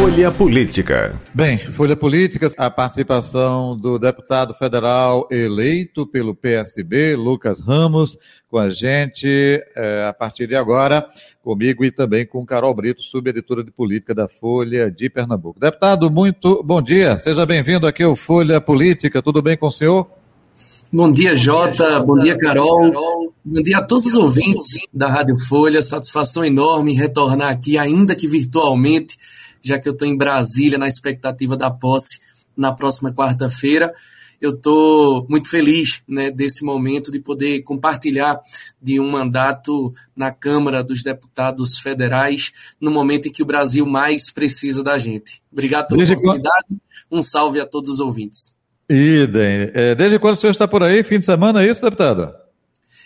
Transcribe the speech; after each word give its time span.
Folha 0.00 0.30
Política. 0.30 1.20
Bem, 1.34 1.58
Folha 1.58 1.96
Política, 1.96 2.48
a 2.56 2.70
participação 2.70 3.76
do 3.76 3.98
deputado 3.98 4.54
federal 4.54 5.26
eleito 5.28 6.06
pelo 6.06 6.36
PSB, 6.36 7.16
Lucas 7.16 7.60
Ramos, 7.60 8.16
com 8.48 8.58
a 8.58 8.70
gente 8.70 9.60
é, 9.74 10.06
a 10.08 10.12
partir 10.12 10.46
de 10.46 10.54
agora, 10.54 11.04
comigo 11.42 11.84
e 11.84 11.90
também 11.90 12.24
com 12.24 12.46
Carol 12.46 12.72
Brito, 12.72 13.02
subeditora 13.02 13.64
de 13.64 13.72
política 13.72 14.14
da 14.14 14.28
Folha 14.28 14.88
de 14.88 15.10
Pernambuco. 15.10 15.58
Deputado, 15.58 16.08
muito 16.08 16.62
bom 16.62 16.80
dia, 16.80 17.18
seja 17.18 17.44
bem-vindo 17.44 17.84
aqui 17.84 18.04
ao 18.04 18.14
Folha 18.14 18.60
Política, 18.60 19.20
tudo 19.20 19.42
bem 19.42 19.56
com 19.56 19.66
o 19.66 19.72
senhor? 19.72 20.08
Bom 20.92 21.10
dia, 21.10 21.34
Jota. 21.34 22.00
Bom 22.00 22.18
dia, 22.18 22.38
Carol. 22.38 23.34
Bom 23.44 23.62
dia 23.62 23.78
a 23.78 23.82
todos 23.82 24.06
os 24.06 24.14
ouvintes 24.14 24.78
da 24.94 25.06
Rádio 25.06 25.36
Folha. 25.36 25.82
Satisfação 25.82 26.42
enorme 26.44 26.94
retornar 26.94 27.50
aqui, 27.50 27.76
ainda 27.76 28.14
que 28.14 28.26
virtualmente, 28.26 29.18
já 29.68 29.78
que 29.78 29.88
eu 29.88 29.92
estou 29.92 30.08
em 30.08 30.16
Brasília 30.16 30.78
na 30.78 30.88
expectativa 30.88 31.56
da 31.56 31.70
posse 31.70 32.20
na 32.56 32.72
próxima 32.72 33.12
quarta-feira. 33.12 33.94
Eu 34.40 34.50
estou 34.50 35.26
muito 35.28 35.48
feliz 35.48 36.00
né, 36.06 36.30
desse 36.30 36.64
momento 36.64 37.10
de 37.10 37.18
poder 37.18 37.62
compartilhar 37.62 38.40
de 38.80 39.00
um 39.00 39.10
mandato 39.10 39.92
na 40.16 40.30
Câmara 40.30 40.82
dos 40.82 41.02
Deputados 41.02 41.78
Federais, 41.78 42.52
no 42.80 42.90
momento 42.90 43.26
em 43.26 43.32
que 43.32 43.42
o 43.42 43.46
Brasil 43.46 43.84
mais 43.84 44.30
precisa 44.30 44.82
da 44.82 44.96
gente. 44.96 45.42
Obrigado 45.50 45.88
pela 45.88 45.98
Desde 45.98 46.14
oportunidade. 46.14 46.66
Quando... 46.68 46.80
Um 47.10 47.22
salve 47.22 47.58
a 47.58 47.66
todos 47.66 47.90
os 47.90 48.00
ouvintes. 48.00 48.54
Idem. 48.88 49.70
É, 49.74 49.94
desde 49.94 50.18
quando 50.18 50.34
o 50.34 50.36
senhor 50.36 50.52
está 50.52 50.68
por 50.68 50.82
aí? 50.82 51.02
Fim 51.02 51.18
de 51.18 51.26
semana, 51.26 51.62
é 51.62 51.70
isso, 51.70 51.82
deputado? 51.82 52.32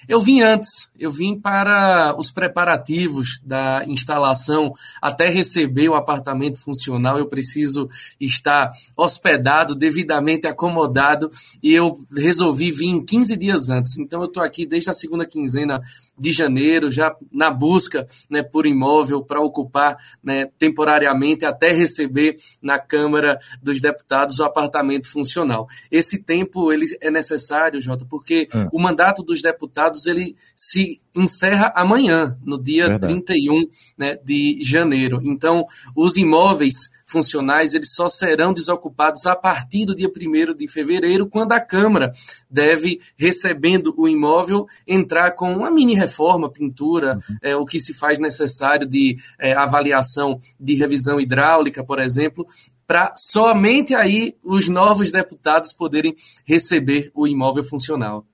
Eu 0.08 0.20
vim 0.20 0.40
antes, 0.40 0.90
eu 0.98 1.10
vim 1.10 1.38
para 1.38 2.14
os 2.18 2.30
preparativos 2.30 3.40
da 3.44 3.84
instalação, 3.86 4.72
até 5.00 5.28
receber 5.28 5.88
o 5.88 5.94
apartamento 5.94 6.58
funcional, 6.58 7.18
eu 7.18 7.26
preciso 7.26 7.88
estar 8.20 8.70
hospedado, 8.96 9.74
devidamente 9.74 10.46
acomodado, 10.46 11.30
e 11.62 11.72
eu 11.72 11.96
resolvi 12.16 12.70
vir 12.70 13.04
15 13.04 13.36
dias 13.36 13.70
antes. 13.70 13.98
Então 13.98 14.20
eu 14.20 14.26
estou 14.26 14.42
aqui 14.42 14.66
desde 14.66 14.90
a 14.90 14.94
segunda 14.94 15.26
quinzena 15.26 15.82
de 16.18 16.32
janeiro, 16.32 16.90
já 16.90 17.14
na 17.32 17.50
busca 17.50 18.06
né, 18.30 18.42
por 18.42 18.66
imóvel 18.66 19.22
para 19.22 19.40
ocupar 19.40 19.96
né, 20.22 20.46
temporariamente, 20.58 21.44
até 21.44 21.72
receber 21.72 22.36
na 22.60 22.78
Câmara 22.78 23.38
dos 23.62 23.80
Deputados 23.80 24.38
o 24.38 24.44
apartamento 24.44 25.08
funcional. 25.08 25.68
Esse 25.90 26.22
tempo 26.22 26.72
ele 26.72 26.86
é 27.00 27.10
necessário, 27.10 27.80
Jota, 27.80 28.04
porque 28.08 28.48
é. 28.52 28.68
o 28.72 28.80
mandato 28.80 29.22
dos 29.22 29.42
deputados 29.42 29.91
ele 30.06 30.36
se 30.56 31.00
encerra 31.14 31.72
amanhã, 31.74 32.36
no 32.44 32.62
dia 32.62 32.88
Verdade. 32.88 33.14
31 33.14 33.68
né, 33.98 34.16
de 34.24 34.58
janeiro. 34.62 35.20
Então, 35.22 35.66
os 35.94 36.16
imóveis 36.16 36.90
funcionais 37.12 37.74
eles 37.74 37.92
só 37.92 38.08
serão 38.08 38.52
desocupados 38.52 39.26
a 39.26 39.36
partir 39.36 39.84
do 39.84 39.94
dia 39.94 40.08
1 40.08 40.56
de 40.56 40.66
fevereiro, 40.66 41.26
quando 41.26 41.52
a 41.52 41.60
Câmara 41.60 42.10
deve, 42.50 43.00
recebendo 43.16 43.94
o 43.96 44.08
imóvel, 44.08 44.66
entrar 44.86 45.32
com 45.32 45.52
uma 45.52 45.70
mini 45.70 45.94
reforma, 45.94 46.50
pintura, 46.50 47.16
uhum. 47.16 47.36
é, 47.42 47.54
o 47.54 47.66
que 47.66 47.78
se 47.78 47.92
faz 47.92 48.18
necessário 48.18 48.86
de 48.86 49.18
é, 49.38 49.52
avaliação 49.52 50.38
de 50.58 50.74
revisão 50.74 51.20
hidráulica, 51.20 51.84
por 51.84 51.98
exemplo, 51.98 52.46
para 52.86 53.14
somente 53.16 53.94
aí 53.94 54.34
os 54.42 54.68
novos 54.68 55.10
deputados 55.10 55.72
poderem 55.72 56.14
receber 56.44 57.10
o 57.14 57.26
imóvel 57.26 57.62
funcional. 57.62 58.26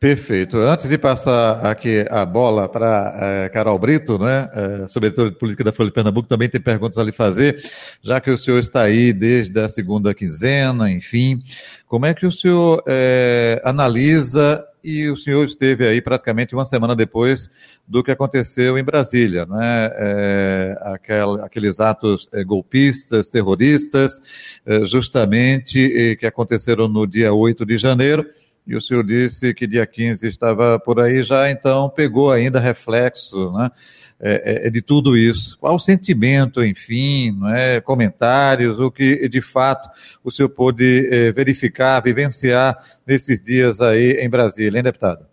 Perfeito. 0.00 0.56
Antes 0.56 0.88
de 0.88 0.96
passar 0.96 1.60
aqui 1.60 2.06
a 2.10 2.24
bola 2.24 2.66
para 2.66 3.18
é, 3.20 3.48
Carol 3.50 3.78
Brito, 3.78 4.18
né, 4.18 4.48
é, 4.54 4.86
subeditora 4.86 5.30
de 5.30 5.36
política 5.36 5.62
da 5.62 5.72
Folha 5.72 5.90
de 5.90 5.94
Pernambuco, 5.94 6.26
também 6.26 6.48
tem 6.48 6.58
perguntas 6.58 6.96
a 6.96 7.04
lhe 7.04 7.12
fazer, 7.12 7.60
já 8.02 8.18
que 8.18 8.30
o 8.30 8.38
senhor 8.38 8.58
está 8.60 8.80
aí 8.80 9.12
desde 9.12 9.60
a 9.60 9.68
segunda 9.68 10.14
quinzena, 10.14 10.90
enfim, 10.90 11.42
como 11.86 12.06
é 12.06 12.14
que 12.14 12.24
o 12.24 12.32
senhor 12.32 12.82
é, 12.86 13.60
analisa 13.62 14.64
e 14.82 15.06
o 15.10 15.16
senhor 15.18 15.44
esteve 15.44 15.86
aí 15.86 16.00
praticamente 16.00 16.54
uma 16.54 16.64
semana 16.64 16.96
depois 16.96 17.50
do 17.86 18.02
que 18.02 18.10
aconteceu 18.10 18.78
em 18.78 18.82
Brasília, 18.82 19.44
né? 19.44 19.90
É, 19.96 20.78
aquel, 20.80 21.44
aqueles 21.44 21.78
atos 21.78 22.26
é, 22.32 22.42
golpistas, 22.42 23.28
terroristas, 23.28 24.18
é, 24.64 24.86
justamente 24.86 26.16
que 26.18 26.24
aconteceram 26.24 26.88
no 26.88 27.06
dia 27.06 27.34
8 27.34 27.66
de 27.66 27.76
janeiro 27.76 28.24
e 28.66 28.76
o 28.76 28.80
senhor 28.80 29.04
disse 29.04 29.52
que 29.54 29.66
dia 29.66 29.86
15 29.86 30.26
estava 30.28 30.78
por 30.78 31.00
aí 31.00 31.22
já, 31.22 31.50
então 31.50 31.88
pegou 31.88 32.30
ainda 32.30 32.60
reflexo 32.60 33.52
né, 33.52 33.70
é, 34.20 34.66
é, 34.66 34.70
de 34.70 34.82
tudo 34.82 35.16
isso. 35.16 35.56
Qual 35.58 35.74
o 35.74 35.78
sentimento, 35.78 36.62
enfim, 36.62 37.36
é, 37.54 37.80
comentários, 37.80 38.78
o 38.78 38.90
que 38.90 39.28
de 39.28 39.40
fato 39.40 39.88
o 40.22 40.30
senhor 40.30 40.50
pôde 40.50 41.08
é, 41.10 41.32
verificar, 41.32 42.00
vivenciar 42.02 42.76
nesses 43.06 43.40
dias 43.40 43.80
aí 43.80 44.12
em 44.20 44.28
Brasília, 44.28 44.78
hein, 44.78 44.84
deputado? 44.84 45.30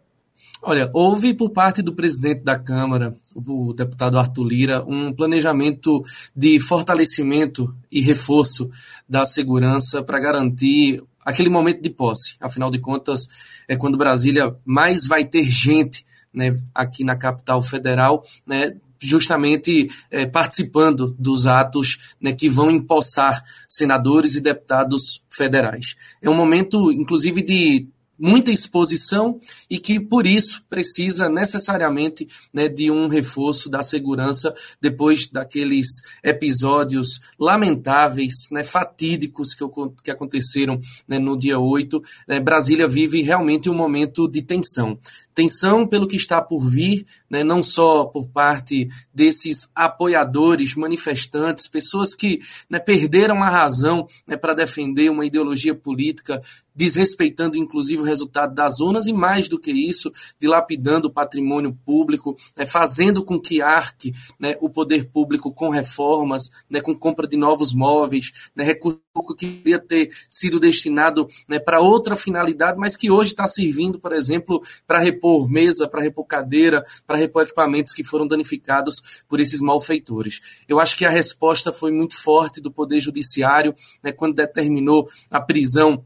Olha, 0.61 0.89
houve 0.93 1.33
por 1.33 1.51
parte 1.51 1.81
do 1.81 1.93
presidente 1.93 2.43
da 2.43 2.57
Câmara, 2.57 3.15
o 3.35 3.73
deputado 3.73 4.17
Arthur 4.17 4.43
Lira, 4.43 4.83
um 4.87 5.13
planejamento 5.13 6.03
de 6.35 6.59
fortalecimento 6.59 7.73
e 7.91 8.01
reforço 8.01 8.69
da 9.07 9.25
segurança 9.25 10.03
para 10.03 10.19
garantir 10.19 11.01
aquele 11.27 11.49
momento 11.49 11.81
de 11.81 11.89
posse. 11.89 12.37
Afinal 12.39 12.71
de 12.71 12.79
contas, 12.79 13.27
é 13.67 13.75
quando 13.75 13.97
Brasília 13.97 14.55
mais 14.63 15.05
vai 15.05 15.25
ter 15.25 15.43
gente 15.43 16.05
né, 16.33 16.53
aqui 16.73 17.03
na 17.03 17.17
capital 17.17 17.61
federal, 17.61 18.21
né, 18.45 18.77
justamente 18.97 19.89
é, 20.09 20.25
participando 20.25 21.13
dos 21.19 21.45
atos 21.45 22.15
né, 22.21 22.31
que 22.31 22.47
vão 22.47 22.71
empossar 22.71 23.43
senadores 23.67 24.35
e 24.35 24.41
deputados 24.41 25.21
federais. 25.29 25.97
É 26.21 26.29
um 26.29 26.33
momento, 26.33 26.93
inclusive, 26.93 27.43
de 27.43 27.89
muita 28.19 28.51
exposição 28.51 29.37
e 29.69 29.77
que, 29.79 29.99
por 29.99 30.25
isso, 30.25 30.63
precisa 30.69 31.29
necessariamente 31.29 32.27
né, 32.53 32.67
de 32.67 32.89
um 32.89 33.07
reforço 33.07 33.69
da 33.69 33.83
segurança 33.83 34.53
depois 34.81 35.27
daqueles 35.27 35.87
episódios 36.23 37.19
lamentáveis, 37.39 38.49
né, 38.51 38.63
fatídicos 38.63 39.53
que, 39.53 39.63
que 40.03 40.11
aconteceram 40.11 40.79
né, 41.07 41.19
no 41.19 41.37
dia 41.37 41.59
8. 41.59 42.01
Né, 42.27 42.39
Brasília 42.39 42.87
vive 42.87 43.21
realmente 43.21 43.69
um 43.69 43.75
momento 43.75 44.27
de 44.27 44.41
tensão. 44.41 44.97
Tensão 45.37 45.85
pelo 45.85 46.07
que 46.07 46.15
está 46.15 46.41
por 46.41 46.67
vir, 46.67 47.05
né, 47.29 47.43
não 47.43 47.61
só 47.61 48.05
por 48.05 48.27
parte 48.27 48.89
desses 49.13 49.69
apoiadores, 49.75 50.73
manifestantes, 50.73 51.67
pessoas 51.67 52.15
que 52.15 52.39
né, 52.67 52.79
perderam 52.79 53.43
a 53.43 53.49
razão 53.49 54.07
né, 54.25 54.35
para 54.35 54.55
defender 54.55 55.11
uma 55.11 55.27
ideologia 55.27 55.75
política 55.75 56.41
desrespeitando 56.75 57.57
inclusive 57.57 58.01
o 58.01 58.05
resultado 58.05 58.53
das 58.53 58.79
urnas 58.79 59.07
e 59.07 59.13
mais 59.13 59.49
do 59.49 59.59
que 59.59 59.71
isso, 59.71 60.11
dilapidando 60.39 61.07
o 61.07 61.11
patrimônio 61.11 61.75
público, 61.83 62.35
né, 62.55 62.67
fazendo 62.67 63.23
com 63.23 63.39
que 63.39 63.61
arque 63.61 64.13
né, 64.39 64.55
o 64.61 64.69
poder 64.69 65.09
público 65.09 65.51
com 65.51 65.69
reformas, 65.69 66.51
né, 66.69 66.79
com 66.79 66.95
compra 66.95 67.27
de 67.27 67.35
novos 67.35 67.73
móveis, 67.73 68.31
recurso 68.55 69.01
que 69.35 69.57
queria 69.57 69.79
ter 69.79 70.11
sido 70.29 70.59
destinado 70.59 71.25
para 71.65 71.81
outra 71.81 72.15
finalidade, 72.15 72.77
mas 72.77 72.95
que 72.95 73.09
hoje 73.09 73.31
está 73.31 73.47
servindo, 73.47 73.99
por 73.99 74.13
exemplo, 74.13 74.61
para 74.85 74.99
repor 74.99 75.26
mesa, 75.49 75.87
para 75.87 76.01
repor 76.01 76.25
cadeira, 76.25 76.85
para 77.05 77.17
repor 77.17 77.43
equipamentos 77.43 77.93
que 77.93 78.03
foram 78.03 78.27
danificados 78.27 79.01
por 79.27 79.39
esses 79.39 79.61
malfeitores. 79.61 80.41
Eu 80.67 80.79
acho 80.79 80.95
que 80.95 81.05
a 81.05 81.09
resposta 81.09 81.71
foi 81.71 81.91
muito 81.91 82.15
forte 82.15 82.61
do 82.61 82.71
Poder 82.71 82.99
Judiciário 82.99 83.73
né, 84.03 84.11
quando 84.11 84.35
determinou 84.35 85.09
a 85.29 85.41
prisão 85.41 86.03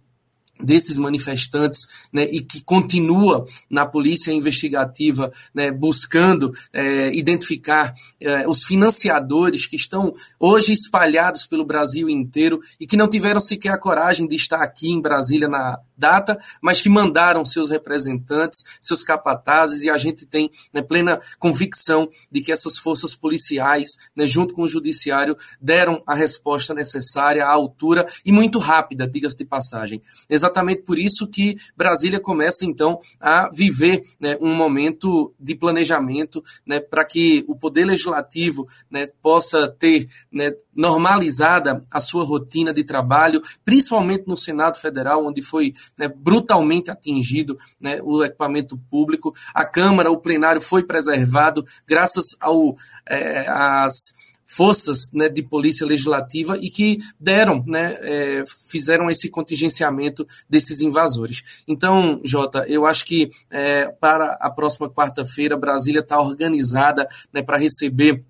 desses 0.63 0.97
manifestantes 0.97 1.88
né, 2.12 2.23
e 2.23 2.41
que 2.41 2.63
continua 2.63 3.44
na 3.69 3.85
polícia 3.85 4.31
investigativa 4.31 5.31
né, 5.53 5.71
buscando 5.71 6.53
é, 6.71 7.12
identificar 7.15 7.91
é, 8.19 8.47
os 8.47 8.63
financiadores 8.63 9.65
que 9.65 9.75
estão 9.75 10.13
hoje 10.39 10.71
espalhados 10.71 11.45
pelo 11.45 11.65
Brasil 11.65 12.09
inteiro 12.09 12.59
e 12.79 12.85
que 12.85 12.97
não 12.97 13.09
tiveram 13.09 13.39
sequer 13.39 13.73
a 13.73 13.77
coragem 13.77 14.27
de 14.27 14.35
estar 14.35 14.62
aqui 14.62 14.91
em 14.91 15.01
Brasília 15.01 15.47
na 15.47 15.79
data, 16.01 16.39
mas 16.59 16.81
que 16.81 16.89
mandaram 16.89 17.45
seus 17.45 17.69
representantes, 17.69 18.63
seus 18.81 19.03
capatazes, 19.03 19.83
e 19.83 19.89
a 19.89 19.98
gente 19.98 20.25
tem 20.25 20.50
né, 20.74 20.81
plena 20.81 21.21
convicção 21.38 22.09
de 22.31 22.42
que 22.42 22.51
essas 22.51 22.77
forças 22.77 23.15
policiais, 23.15 23.92
né, 24.15 24.25
junto 24.25 24.56
com 24.56 24.63
o 24.63 24.68
judiciário, 24.68 25.38
deram 25.62 26.01
a 26.07 26.15
resposta 26.15 26.74
necessária, 26.74 27.45
à 27.45 27.51
altura 27.51 28.07
e 28.25 28.31
muito 28.31 28.57
rápida, 28.57 29.07
diga-se 29.07 29.38
de 29.38 29.45
passagem. 29.45 30.01
Exatamente 30.27 30.81
por 30.81 30.98
isso 30.98 31.27
que 31.27 31.56
Brasília 31.77 32.19
começa, 32.19 32.65
então, 32.65 33.00
a 33.19 33.50
viver 33.54 34.01
né, 34.19 34.36
um 34.42 34.56
momento 34.56 35.33
de 35.39 35.54
planejamento 35.54 36.44
né, 36.65 36.80
para 36.80 37.06
que 37.06 37.45
o 37.47 37.56
Poder 37.56 37.86
Legislativo 37.86 38.68
né, 38.89 39.07
possa 39.21 39.68
ter 39.68 40.09
né, 40.31 40.51
normalizada 40.75 41.81
a 41.92 42.00
sua 42.00 42.24
rotina 42.24 42.74
de 42.74 42.83
trabalho, 42.83 43.42
principalmente 43.63 44.27
no 44.27 44.38
Senado 44.38 44.77
Federal, 44.77 45.25
onde 45.25 45.42
foi 45.42 45.74
né, 45.97 46.07
brutalmente 46.07 46.89
atingido 46.89 47.57
né, 47.79 47.99
o 48.03 48.23
equipamento 48.23 48.77
público. 48.89 49.33
A 49.53 49.65
Câmara, 49.65 50.11
o 50.11 50.17
plenário 50.17 50.61
foi 50.61 50.83
preservado 50.83 51.65
graças 51.88 52.35
ao 52.39 52.75
é, 53.07 53.47
as 53.47 54.13
forças 54.51 55.11
né, 55.13 55.29
de 55.29 55.41
polícia 55.41 55.88
legislativa 55.88 56.57
e 56.57 56.69
que 56.69 56.99
deram, 57.17 57.63
né, 57.65 57.97
é, 58.01 58.43
fizeram 58.69 59.09
esse 59.09 59.29
contingenciamento 59.29 60.27
desses 60.49 60.81
invasores. 60.81 61.63
Então, 61.65 62.19
Jota, 62.25 62.65
eu 62.67 62.85
acho 62.85 63.05
que 63.05 63.29
é, 63.49 63.87
para 63.87 64.33
a 64.41 64.49
próxima 64.49 64.89
quarta-feira, 64.89 65.55
Brasília 65.55 66.01
está 66.01 66.19
organizada 66.19 67.07
né, 67.31 67.41
para 67.41 67.57
receber 67.57 68.25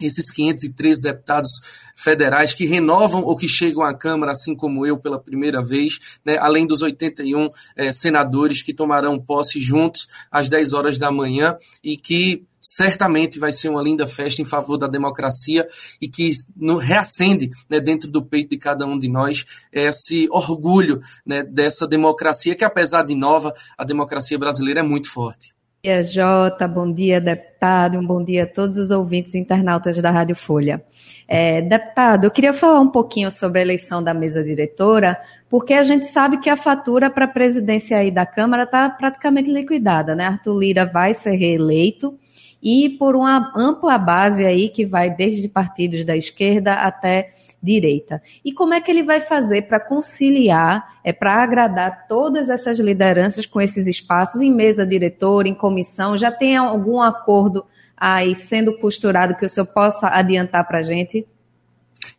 esses 0.00 0.30
503 0.30 1.00
deputados 1.00 1.50
federais 1.94 2.52
que 2.52 2.66
renovam 2.66 3.22
ou 3.22 3.36
que 3.36 3.48
chegam 3.48 3.82
à 3.82 3.94
Câmara, 3.94 4.32
assim 4.32 4.54
como 4.54 4.86
eu, 4.86 4.98
pela 4.98 5.18
primeira 5.18 5.62
vez, 5.62 5.98
né, 6.24 6.36
além 6.38 6.66
dos 6.66 6.82
81 6.82 7.50
é, 7.74 7.90
senadores 7.90 8.62
que 8.62 8.74
tomarão 8.74 9.18
posse 9.18 9.58
juntos 9.58 10.06
às 10.30 10.48
10 10.48 10.74
horas 10.74 10.98
da 10.98 11.10
manhã 11.10 11.56
e 11.82 11.96
que 11.96 12.44
certamente 12.60 13.38
vai 13.38 13.52
ser 13.52 13.68
uma 13.68 13.82
linda 13.82 14.06
festa 14.06 14.42
em 14.42 14.44
favor 14.44 14.76
da 14.76 14.88
democracia 14.88 15.66
e 16.00 16.08
que 16.08 16.32
no, 16.56 16.76
reacende 16.76 17.50
né, 17.70 17.80
dentro 17.80 18.10
do 18.10 18.22
peito 18.22 18.50
de 18.50 18.58
cada 18.58 18.84
um 18.84 18.98
de 18.98 19.08
nós 19.08 19.44
esse 19.72 20.28
orgulho 20.30 21.00
né, 21.24 21.42
dessa 21.42 21.86
democracia 21.86 22.56
que, 22.56 22.64
apesar 22.64 23.04
de 23.04 23.14
nova, 23.14 23.54
a 23.78 23.84
democracia 23.84 24.38
brasileira 24.38 24.80
é 24.80 24.82
muito 24.82 25.08
forte 25.08 25.55
dia, 25.82 26.02
Jota. 26.02 26.66
Bom 26.66 26.92
dia, 26.92 27.20
deputado. 27.20 27.98
Um 27.98 28.06
bom 28.06 28.22
dia 28.22 28.44
a 28.44 28.46
todos 28.46 28.76
os 28.76 28.90
ouvintes 28.90 29.34
internautas 29.34 30.00
da 30.00 30.10
Rádio 30.10 30.34
Folha. 30.34 30.82
É, 31.28 31.60
deputado, 31.62 32.24
eu 32.24 32.30
queria 32.30 32.52
falar 32.52 32.80
um 32.80 32.88
pouquinho 32.88 33.30
sobre 33.30 33.60
a 33.60 33.62
eleição 33.62 34.02
da 34.02 34.12
mesa 34.14 34.42
diretora, 34.42 35.18
porque 35.48 35.74
a 35.74 35.84
gente 35.84 36.06
sabe 36.06 36.38
que 36.38 36.50
a 36.50 36.56
fatura 36.56 37.10
para 37.10 37.26
a 37.26 37.28
presidência 37.28 37.98
aí 37.98 38.10
da 38.10 38.26
Câmara 38.26 38.64
está 38.64 38.88
praticamente 38.90 39.50
liquidada, 39.50 40.14
né? 40.14 40.24
Arthur 40.24 40.58
Lira 40.58 40.86
vai 40.86 41.14
ser 41.14 41.36
reeleito 41.36 42.18
e 42.62 42.90
por 42.98 43.14
uma 43.14 43.52
ampla 43.56 43.98
base 43.98 44.44
aí 44.44 44.68
que 44.68 44.84
vai 44.84 45.10
desde 45.14 45.48
partidos 45.48 46.04
da 46.04 46.16
esquerda 46.16 46.74
até 46.74 47.32
direita. 47.62 48.22
E 48.44 48.52
como 48.52 48.74
é 48.74 48.80
que 48.80 48.90
ele 48.90 49.02
vai 49.02 49.20
fazer 49.20 49.62
para 49.62 49.80
conciliar, 49.80 50.98
é 51.02 51.12
para 51.12 51.42
agradar 51.42 52.06
todas 52.08 52.48
essas 52.48 52.78
lideranças 52.78 53.46
com 53.46 53.60
esses 53.60 53.86
espaços 53.86 54.40
em 54.40 54.52
mesa 54.52 54.86
diretora, 54.86 55.48
em 55.48 55.54
comissão? 55.54 56.16
Já 56.16 56.30
tem 56.30 56.56
algum 56.56 57.00
acordo 57.00 57.64
aí 57.96 58.34
sendo 58.34 58.78
costurado 58.78 59.34
que 59.34 59.44
o 59.44 59.48
senhor 59.48 59.66
possa 59.66 60.08
adiantar 60.08 60.66
para 60.66 60.78
a 60.78 60.82
gente? 60.82 61.26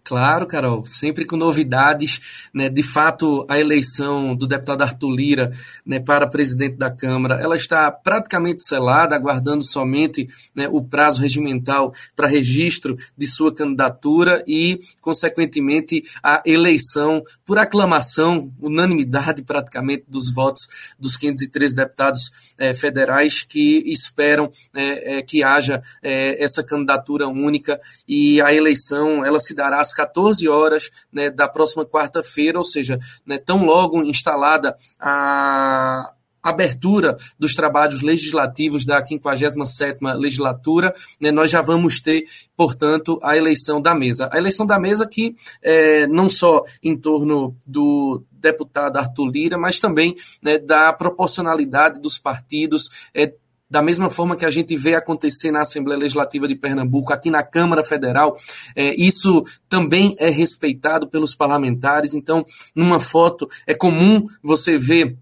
Claro, 0.07 0.47
Carol, 0.47 0.85
sempre 0.85 1.25
com 1.25 1.35
novidades. 1.35 2.21
Né? 2.53 2.69
De 2.69 2.81
fato, 2.81 3.45
a 3.49 3.59
eleição 3.59 4.33
do 4.33 4.47
deputado 4.47 4.83
Arthur 4.83 5.11
Lira 5.11 5.51
né, 5.85 5.99
para 5.99 6.25
presidente 6.25 6.77
da 6.77 6.89
Câmara, 6.89 7.35
ela 7.41 7.57
está 7.57 7.91
praticamente 7.91 8.63
selada, 8.63 9.17
aguardando 9.17 9.65
somente 9.65 10.29
né, 10.55 10.69
o 10.71 10.81
prazo 10.81 11.21
regimental 11.21 11.93
para 12.15 12.25
registro 12.25 12.95
de 13.17 13.27
sua 13.27 13.53
candidatura 13.53 14.45
e, 14.47 14.79
consequentemente, 15.01 16.01
a 16.23 16.41
eleição 16.45 17.21
por 17.45 17.59
aclamação, 17.59 18.49
unanimidade 18.61 19.43
praticamente 19.43 20.05
dos 20.07 20.33
votos 20.33 20.69
dos 20.97 21.17
513 21.17 21.75
deputados 21.75 22.53
eh, 22.57 22.73
federais 22.73 23.41
que 23.41 23.83
esperam 23.91 24.49
eh, 24.73 25.17
eh, 25.17 25.21
que 25.21 25.43
haja 25.43 25.81
essa 26.01 26.63
candidatura 26.63 27.27
única 27.27 27.79
e 28.07 28.39
a 28.41 28.53
eleição 28.53 29.25
ela 29.25 29.39
se 29.39 29.53
dará 29.53 29.81
às 29.81 29.93
14 29.97 30.47
horas 30.47 30.91
né, 31.11 31.31
da 31.31 31.47
próxima 31.47 31.83
quarta-feira, 31.83 32.59
ou 32.59 32.63
seja, 32.63 32.99
né, 33.25 33.39
tão 33.39 33.65
logo 33.65 34.03
instalada 34.03 34.75
a 34.99 36.13
abertura 36.43 37.17
dos 37.37 37.55
trabalhos 37.55 38.01
legislativos 38.01 38.85
da 38.85 39.03
57ª 39.03 40.13
legislatura, 40.13 40.93
né, 41.19 41.31
nós 41.31 41.49
já 41.49 41.61
vamos 41.61 41.99
ter, 41.99 42.25
portanto, 42.55 43.19
a 43.23 43.35
eleição 43.35 43.81
da 43.81 43.95
mesa. 43.95 44.29
A 44.31 44.37
eleição 44.37 44.65
da 44.65 44.79
mesa 44.79 45.07
que 45.07 45.33
é, 45.63 46.05
não 46.07 46.29
só 46.29 46.63
em 46.81 46.95
torno 46.95 47.57
do 47.65 48.23
deputado 48.31 48.97
Arthur 48.97 49.31
Lira, 49.31 49.57
mas 49.57 49.79
também 49.79 50.15
né, 50.41 50.59
da 50.59 50.93
proporcionalidade 50.93 51.99
dos 51.99 52.19
partidos, 52.19 52.89
é, 53.13 53.33
da 53.69 53.81
mesma 53.81 54.09
forma 54.09 54.35
que 54.35 54.45
a 54.45 54.49
gente 54.49 54.75
vê 54.77 54.95
acontecer 54.95 55.51
na 55.51 55.61
Assembleia 55.61 55.99
Legislativa 55.99 56.47
de 56.47 56.55
Pernambuco, 56.55 57.11
aqui 57.11 57.29
na 57.29 57.43
Câmara 57.43 57.83
Federal, 57.83 58.33
é, 58.75 58.95
isso 58.95 59.43
também 59.67 60.15
é 60.19 60.29
respeitado 60.29 61.07
pelos 61.07 61.35
parlamentares. 61.35 62.13
Então, 62.13 62.43
numa 62.75 62.99
foto, 62.99 63.47
é 63.65 63.73
comum 63.73 64.27
você 64.41 64.77
ver 64.77 65.17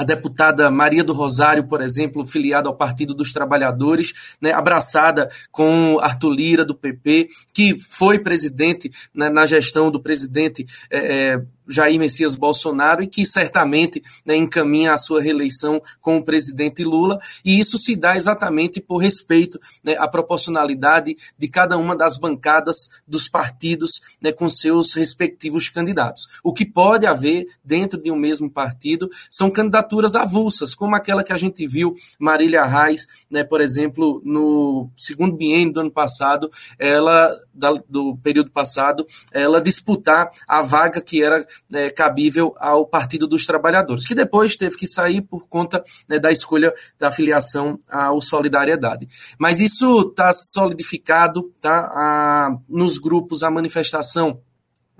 a 0.00 0.04
deputada 0.04 0.70
Maria 0.70 1.04
do 1.04 1.12
Rosário, 1.12 1.68
por 1.68 1.82
exemplo, 1.82 2.24
filiada 2.24 2.70
ao 2.70 2.74
Partido 2.74 3.12
dos 3.12 3.34
Trabalhadores, 3.34 4.14
né, 4.40 4.50
abraçada 4.50 5.28
com 5.52 5.98
Arthur 6.00 6.30
Lira, 6.30 6.64
do 6.64 6.74
PP, 6.74 7.26
que 7.52 7.78
foi 7.78 8.18
presidente 8.18 8.90
né, 9.14 9.28
na 9.28 9.44
gestão 9.44 9.90
do 9.90 10.00
presidente. 10.00 10.64
É, 10.90 11.34
é 11.34 11.42
Jair 11.70 11.98
Messias 11.98 12.34
Bolsonaro 12.34 13.02
e 13.02 13.06
que 13.06 13.24
certamente 13.24 14.02
né, 14.26 14.36
encaminha 14.36 14.92
a 14.92 14.98
sua 14.98 15.22
reeleição 15.22 15.80
com 16.00 16.18
o 16.18 16.24
presidente 16.24 16.82
Lula, 16.84 17.20
e 17.44 17.58
isso 17.58 17.78
se 17.78 17.94
dá 17.94 18.16
exatamente 18.16 18.80
por 18.80 18.98
respeito 18.98 19.60
né, 19.84 19.94
à 19.98 20.08
proporcionalidade 20.08 21.16
de 21.38 21.48
cada 21.48 21.76
uma 21.76 21.96
das 21.96 22.18
bancadas 22.18 22.90
dos 23.06 23.28
partidos 23.28 24.00
né, 24.20 24.32
com 24.32 24.48
seus 24.48 24.94
respectivos 24.94 25.68
candidatos. 25.68 26.28
O 26.42 26.52
que 26.52 26.64
pode 26.64 27.06
haver 27.06 27.46
dentro 27.64 28.00
de 28.00 28.10
um 28.10 28.16
mesmo 28.16 28.50
partido 28.50 29.08
são 29.28 29.50
candidaturas 29.50 30.14
avulsas, 30.14 30.74
como 30.74 30.96
aquela 30.96 31.22
que 31.22 31.32
a 31.32 31.36
gente 31.36 31.66
viu 31.66 31.94
Marília 32.18 32.64
Reis, 32.64 33.06
né, 33.30 33.44
por 33.44 33.60
exemplo, 33.60 34.20
no 34.24 34.90
segundo 34.96 35.36
biênio 35.36 35.72
do 35.72 35.80
ano 35.80 35.90
passado, 35.90 36.50
ela 36.78 37.30
do 37.88 38.16
período 38.22 38.50
passado, 38.50 39.04
ela 39.32 39.60
disputar 39.60 40.28
a 40.48 40.62
vaga 40.62 41.00
que 41.00 41.22
era 41.22 41.46
é, 41.72 41.90
cabível 41.90 42.54
ao 42.58 42.86
Partido 42.86 43.26
dos 43.26 43.46
Trabalhadores, 43.46 44.06
que 44.06 44.14
depois 44.14 44.56
teve 44.56 44.76
que 44.76 44.86
sair 44.86 45.22
por 45.22 45.48
conta 45.48 45.82
né, 46.08 46.18
da 46.18 46.30
escolha 46.30 46.72
da 46.98 47.12
filiação 47.12 47.78
ao 47.88 48.20
Solidariedade. 48.20 49.08
Mas 49.38 49.60
isso 49.60 50.08
está 50.10 50.32
solidificado, 50.32 51.52
tá? 51.60 51.80
A, 51.92 52.58
nos 52.68 52.98
grupos, 52.98 53.42
a 53.42 53.50
manifestação 53.50 54.40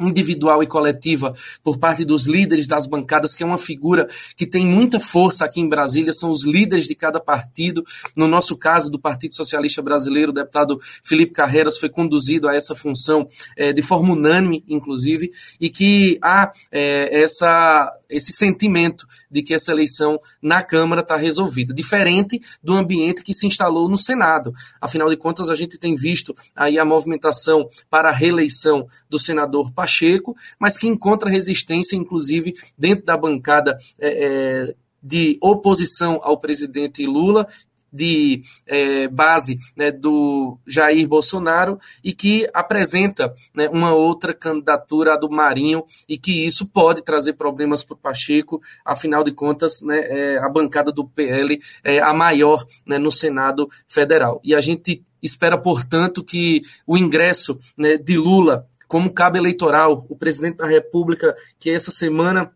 individual 0.01 0.63
e 0.63 0.67
coletiva 0.67 1.35
por 1.63 1.79
parte 1.79 2.05
dos 2.05 2.27
líderes 2.27 2.67
das 2.67 2.87
bancadas, 2.87 3.35
que 3.35 3.43
é 3.43 3.47
uma 3.47 3.59
figura 3.59 4.09
que 4.37 4.47
tem 4.47 4.67
muita 4.67 4.99
força 4.99 5.45
aqui 5.45 5.61
em 5.61 5.69
Brasília, 5.69 6.13
são 6.13 6.31
os 6.31 6.45
líderes 6.45 6.87
de 6.87 6.95
cada 6.95 7.21
partido. 7.21 7.85
No 8.17 8.27
nosso 8.27 8.57
caso, 8.57 8.91
do 8.91 8.99
Partido 8.99 9.35
Socialista 9.35 9.83
Brasileiro, 9.83 10.31
o 10.31 10.35
deputado 10.35 10.81
Felipe 11.05 11.33
Carreiras 11.33 11.79
foi 11.79 11.89
conduzido 11.89 12.49
a 12.49 12.55
essa 12.55 12.75
função 12.75 13.27
é, 13.57 13.73
de 13.73 13.83
forma 13.83 14.13
unânime, 14.13 14.65
inclusive, 14.69 15.33
e 15.61 15.69
que 15.71 16.19
há 16.23 16.51
é, 16.73 17.23
essa, 17.23 17.93
esse 18.09 18.33
sentimento 18.33 19.07
de 19.31 19.43
que 19.43 19.55
essa 19.55 19.73
eleição 19.73 20.21
na 20.43 20.63
Câmara 20.63 21.03
está 21.03 21.17
resolvida, 21.17 21.75
diferente 21.75 22.41
do 22.63 22.75
ambiente 22.75 23.23
que 23.23 23.33
se 23.33 23.47
instalou 23.47 23.89
no 23.89 23.97
Senado. 23.97 24.53
Afinal 24.81 25.09
de 25.09 25.17
contas, 25.17 25.51
a 25.51 25.55
gente 25.55 25.79
tem 25.79 25.95
visto 25.95 26.35
aí 26.55 26.79
a 26.79 26.85
movimentação 26.85 27.69
para 27.89 28.09
a 28.09 28.13
reeleição 28.13 28.87
do 29.09 29.19
senador 29.19 29.73
Pacheco, 29.73 29.90
Pacheco, 29.91 30.37
mas 30.59 30.79
que 30.79 30.87
encontra 30.87 31.29
resistência, 31.29 31.97
inclusive, 31.97 32.55
dentro 32.79 33.05
da 33.05 33.17
bancada 33.17 33.77
é, 33.99 34.69
é, 34.69 34.75
de 35.03 35.37
oposição 35.43 36.21
ao 36.23 36.39
presidente 36.39 37.05
Lula, 37.05 37.49
de 37.93 38.41
é, 38.69 39.09
base 39.09 39.59
né, 39.77 39.91
do 39.91 40.57
Jair 40.65 41.09
Bolsonaro 41.09 41.81
e 42.05 42.13
que 42.13 42.49
apresenta 42.55 43.35
né, 43.53 43.69
uma 43.69 43.93
outra 43.93 44.33
candidatura, 44.33 45.19
do 45.19 45.29
Marinho, 45.29 45.85
e 46.09 46.17
que 46.17 46.47
isso 46.47 46.65
pode 46.67 47.03
trazer 47.03 47.33
problemas 47.33 47.83
para 47.83 47.95
o 47.95 47.99
Pacheco, 47.99 48.63
afinal 48.85 49.25
de 49.25 49.33
contas, 49.33 49.83
né, 49.83 49.99
é, 49.99 50.39
a 50.39 50.49
bancada 50.49 50.93
do 50.93 51.05
PL 51.05 51.61
é 51.83 51.99
a 51.99 52.15
maior 52.15 52.65
né, 52.87 52.97
no 52.97 53.11
Senado 53.11 53.69
Federal. 53.89 54.41
E 54.45 54.55
a 54.55 54.61
gente 54.61 55.03
espera, 55.21 55.59
portanto, 55.59 56.23
que 56.23 56.63
o 56.87 56.97
ingresso 56.97 57.59
né, 57.77 57.97
de 57.97 58.17
Lula 58.17 58.69
como 58.91 59.13
cabo 59.13 59.37
eleitoral, 59.37 60.05
o 60.09 60.17
presidente 60.17 60.57
da 60.57 60.67
República, 60.67 61.37
que 61.61 61.71
essa 61.71 61.93
semana 61.93 62.51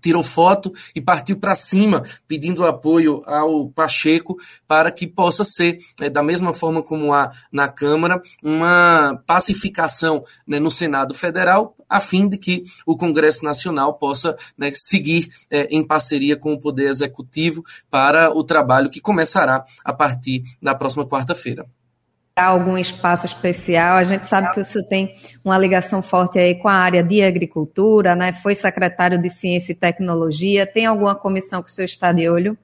tirou 0.00 0.24
foto 0.24 0.72
e 0.92 1.00
partiu 1.00 1.38
para 1.38 1.54
cima, 1.54 2.02
pedindo 2.26 2.66
apoio 2.66 3.22
ao 3.24 3.68
Pacheco 3.68 4.36
para 4.66 4.90
que 4.90 5.06
possa 5.06 5.44
ser, 5.44 5.76
é, 6.00 6.10
da 6.10 6.20
mesma 6.20 6.52
forma 6.52 6.82
como 6.82 7.12
há 7.12 7.30
na 7.52 7.68
Câmara, 7.68 8.20
uma 8.42 9.22
pacificação 9.24 10.24
né, 10.44 10.58
no 10.58 10.70
Senado 10.70 11.14
Federal, 11.14 11.76
a 11.88 12.00
fim 12.00 12.28
de 12.28 12.38
que 12.38 12.64
o 12.84 12.96
Congresso 12.96 13.44
Nacional 13.44 13.94
possa 13.94 14.36
né, 14.56 14.72
seguir 14.74 15.28
é, 15.48 15.68
em 15.70 15.86
parceria 15.86 16.36
com 16.36 16.54
o 16.54 16.60
Poder 16.60 16.88
Executivo 16.88 17.62
para 17.88 18.36
o 18.36 18.42
trabalho 18.42 18.90
que 18.90 19.00
começará 19.00 19.62
a 19.84 19.92
partir 19.92 20.42
da 20.60 20.74
próxima 20.74 21.06
quarta-feira 21.06 21.64
algum 22.46 22.76
espaço 22.78 23.26
especial. 23.26 23.96
A 23.96 24.04
gente 24.04 24.26
sabe 24.26 24.52
que 24.52 24.60
o 24.60 24.64
senhor 24.64 24.86
tem 24.86 25.14
uma 25.44 25.58
ligação 25.58 26.02
forte 26.02 26.38
aí 26.38 26.54
com 26.54 26.68
a 26.68 26.74
área 26.74 27.02
de 27.02 27.22
agricultura, 27.22 28.14
né? 28.14 28.32
Foi 28.32 28.54
secretário 28.54 29.20
de 29.20 29.30
Ciência 29.30 29.72
e 29.72 29.74
Tecnologia. 29.74 30.66
Tem 30.66 30.86
alguma 30.86 31.14
comissão 31.14 31.62
que 31.62 31.70
o 31.70 31.72
senhor 31.72 31.86
está 31.86 32.12
de 32.12 32.28
olho? 32.28 32.56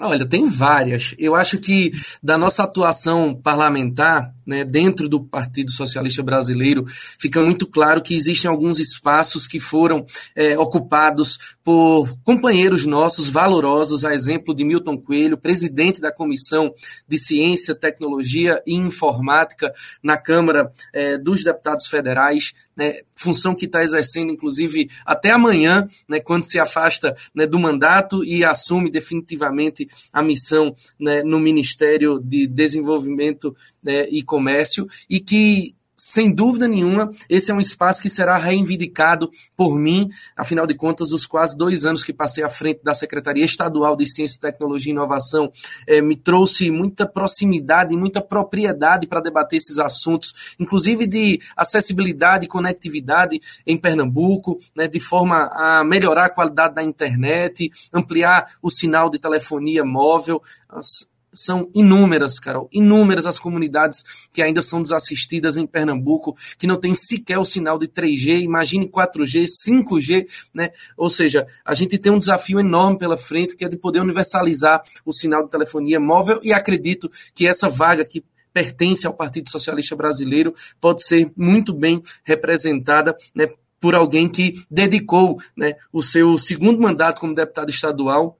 Olha, 0.00 0.26
tem 0.26 0.46
várias. 0.46 1.14
Eu 1.18 1.34
acho 1.34 1.58
que 1.58 1.92
da 2.22 2.36
nossa 2.36 2.64
atuação 2.64 3.34
parlamentar, 3.34 4.32
né, 4.46 4.64
dentro 4.64 5.08
do 5.08 5.22
Partido 5.22 5.70
Socialista 5.72 6.22
Brasileiro, 6.22 6.86
fica 7.18 7.42
muito 7.42 7.66
claro 7.66 8.02
que 8.02 8.14
existem 8.14 8.50
alguns 8.50 8.78
espaços 8.78 9.46
que 9.46 9.58
foram 9.58 10.04
é, 10.34 10.58
ocupados 10.58 11.56
por 11.64 12.16
companheiros 12.22 12.86
nossos 12.86 13.26
valorosos, 13.28 14.04
a 14.04 14.14
exemplo 14.14 14.54
de 14.54 14.64
Milton 14.64 14.96
Coelho, 14.96 15.36
presidente 15.36 16.00
da 16.00 16.12
Comissão 16.12 16.72
de 17.08 17.18
Ciência, 17.18 17.74
Tecnologia 17.74 18.62
e 18.66 18.74
Informática 18.74 19.72
na 20.02 20.16
Câmara 20.16 20.70
é, 20.92 21.18
dos 21.18 21.42
Deputados 21.42 21.86
Federais, 21.86 22.52
né, 22.76 23.00
função 23.14 23.54
que 23.54 23.64
está 23.64 23.82
exercendo, 23.82 24.30
inclusive, 24.30 24.90
até 25.04 25.30
amanhã, 25.30 25.86
né, 26.08 26.20
quando 26.20 26.44
se 26.44 26.58
afasta 26.58 27.16
né, 27.34 27.46
do 27.46 27.58
mandato 27.58 28.22
e 28.22 28.44
assume 28.44 28.90
definitivamente 28.90 29.88
a 30.12 30.22
missão 30.22 30.74
né, 31.00 31.22
no 31.22 31.40
Ministério 31.40 32.20
de 32.22 32.46
Desenvolvimento 32.46 33.56
né, 33.86 34.08
e 34.10 34.22
Comércio, 34.22 34.88
e 35.08 35.20
que 35.20 35.76
sem 35.96 36.32
dúvida 36.32 36.68
nenhuma, 36.68 37.08
esse 37.28 37.50
é 37.50 37.54
um 37.54 37.60
espaço 37.60 38.02
que 38.02 38.10
será 38.10 38.36
reivindicado 38.36 39.30
por 39.56 39.76
mim, 39.76 40.10
afinal 40.36 40.66
de 40.66 40.74
contas, 40.74 41.10
os 41.10 41.24
quase 41.24 41.56
dois 41.56 41.86
anos 41.86 42.04
que 42.04 42.12
passei 42.12 42.44
à 42.44 42.48
frente 42.48 42.82
da 42.84 42.92
Secretaria 42.92 43.44
Estadual 43.44 43.96
de 43.96 44.06
Ciência, 44.06 44.40
Tecnologia 44.40 44.92
e 44.92 44.94
Inovação 44.94 45.50
eh, 45.86 46.02
me 46.02 46.14
trouxe 46.14 46.70
muita 46.70 47.06
proximidade 47.06 47.94
e 47.94 47.96
muita 47.96 48.20
propriedade 48.20 49.06
para 49.06 49.22
debater 49.22 49.56
esses 49.56 49.78
assuntos, 49.78 50.54
inclusive 50.60 51.06
de 51.06 51.40
acessibilidade 51.56 52.44
e 52.44 52.48
conectividade 52.48 53.40
em 53.66 53.78
Pernambuco, 53.78 54.58
né, 54.76 54.86
de 54.86 55.00
forma 55.00 55.50
a 55.52 55.82
melhorar 55.82 56.26
a 56.26 56.30
qualidade 56.30 56.74
da 56.74 56.82
internet, 56.82 57.70
ampliar 57.92 58.56
o 58.60 58.70
sinal 58.70 59.08
de 59.08 59.18
telefonia 59.18 59.84
móvel. 59.84 60.42
As, 60.68 61.08
são 61.36 61.70
inúmeras, 61.74 62.38
Carol, 62.38 62.68
inúmeras 62.72 63.26
as 63.26 63.38
comunidades 63.38 64.02
que 64.32 64.42
ainda 64.42 64.62
são 64.62 64.82
desassistidas 64.82 65.56
em 65.56 65.66
Pernambuco, 65.66 66.36
que 66.58 66.66
não 66.66 66.80
tem 66.80 66.94
sequer 66.94 67.38
o 67.38 67.44
sinal 67.44 67.78
de 67.78 67.86
3G, 67.86 68.40
imagine 68.40 68.88
4G, 68.88 69.46
5G, 69.68 70.26
né? 70.54 70.70
Ou 70.96 71.10
seja, 71.10 71.46
a 71.64 71.74
gente 71.74 71.98
tem 71.98 72.10
um 72.10 72.18
desafio 72.18 72.58
enorme 72.58 72.98
pela 72.98 73.16
frente, 73.16 73.54
que 73.54 73.64
é 73.64 73.68
de 73.68 73.76
poder 73.76 74.00
universalizar 74.00 74.80
o 75.04 75.12
sinal 75.12 75.44
de 75.44 75.50
telefonia 75.50 76.00
móvel, 76.00 76.40
e 76.42 76.52
acredito 76.52 77.10
que 77.34 77.46
essa 77.46 77.68
vaga 77.68 78.04
que 78.04 78.24
pertence 78.52 79.06
ao 79.06 79.12
Partido 79.12 79.50
Socialista 79.50 79.94
Brasileiro 79.94 80.54
pode 80.80 81.04
ser 81.04 81.30
muito 81.36 81.74
bem 81.74 82.00
representada, 82.24 83.14
né? 83.34 83.48
Por 83.78 83.94
alguém 83.94 84.26
que 84.26 84.54
dedicou 84.70 85.38
né, 85.54 85.74
o 85.92 86.02
seu 86.02 86.38
segundo 86.38 86.80
mandato 86.80 87.20
como 87.20 87.34
deputado 87.34 87.68
estadual 87.68 88.38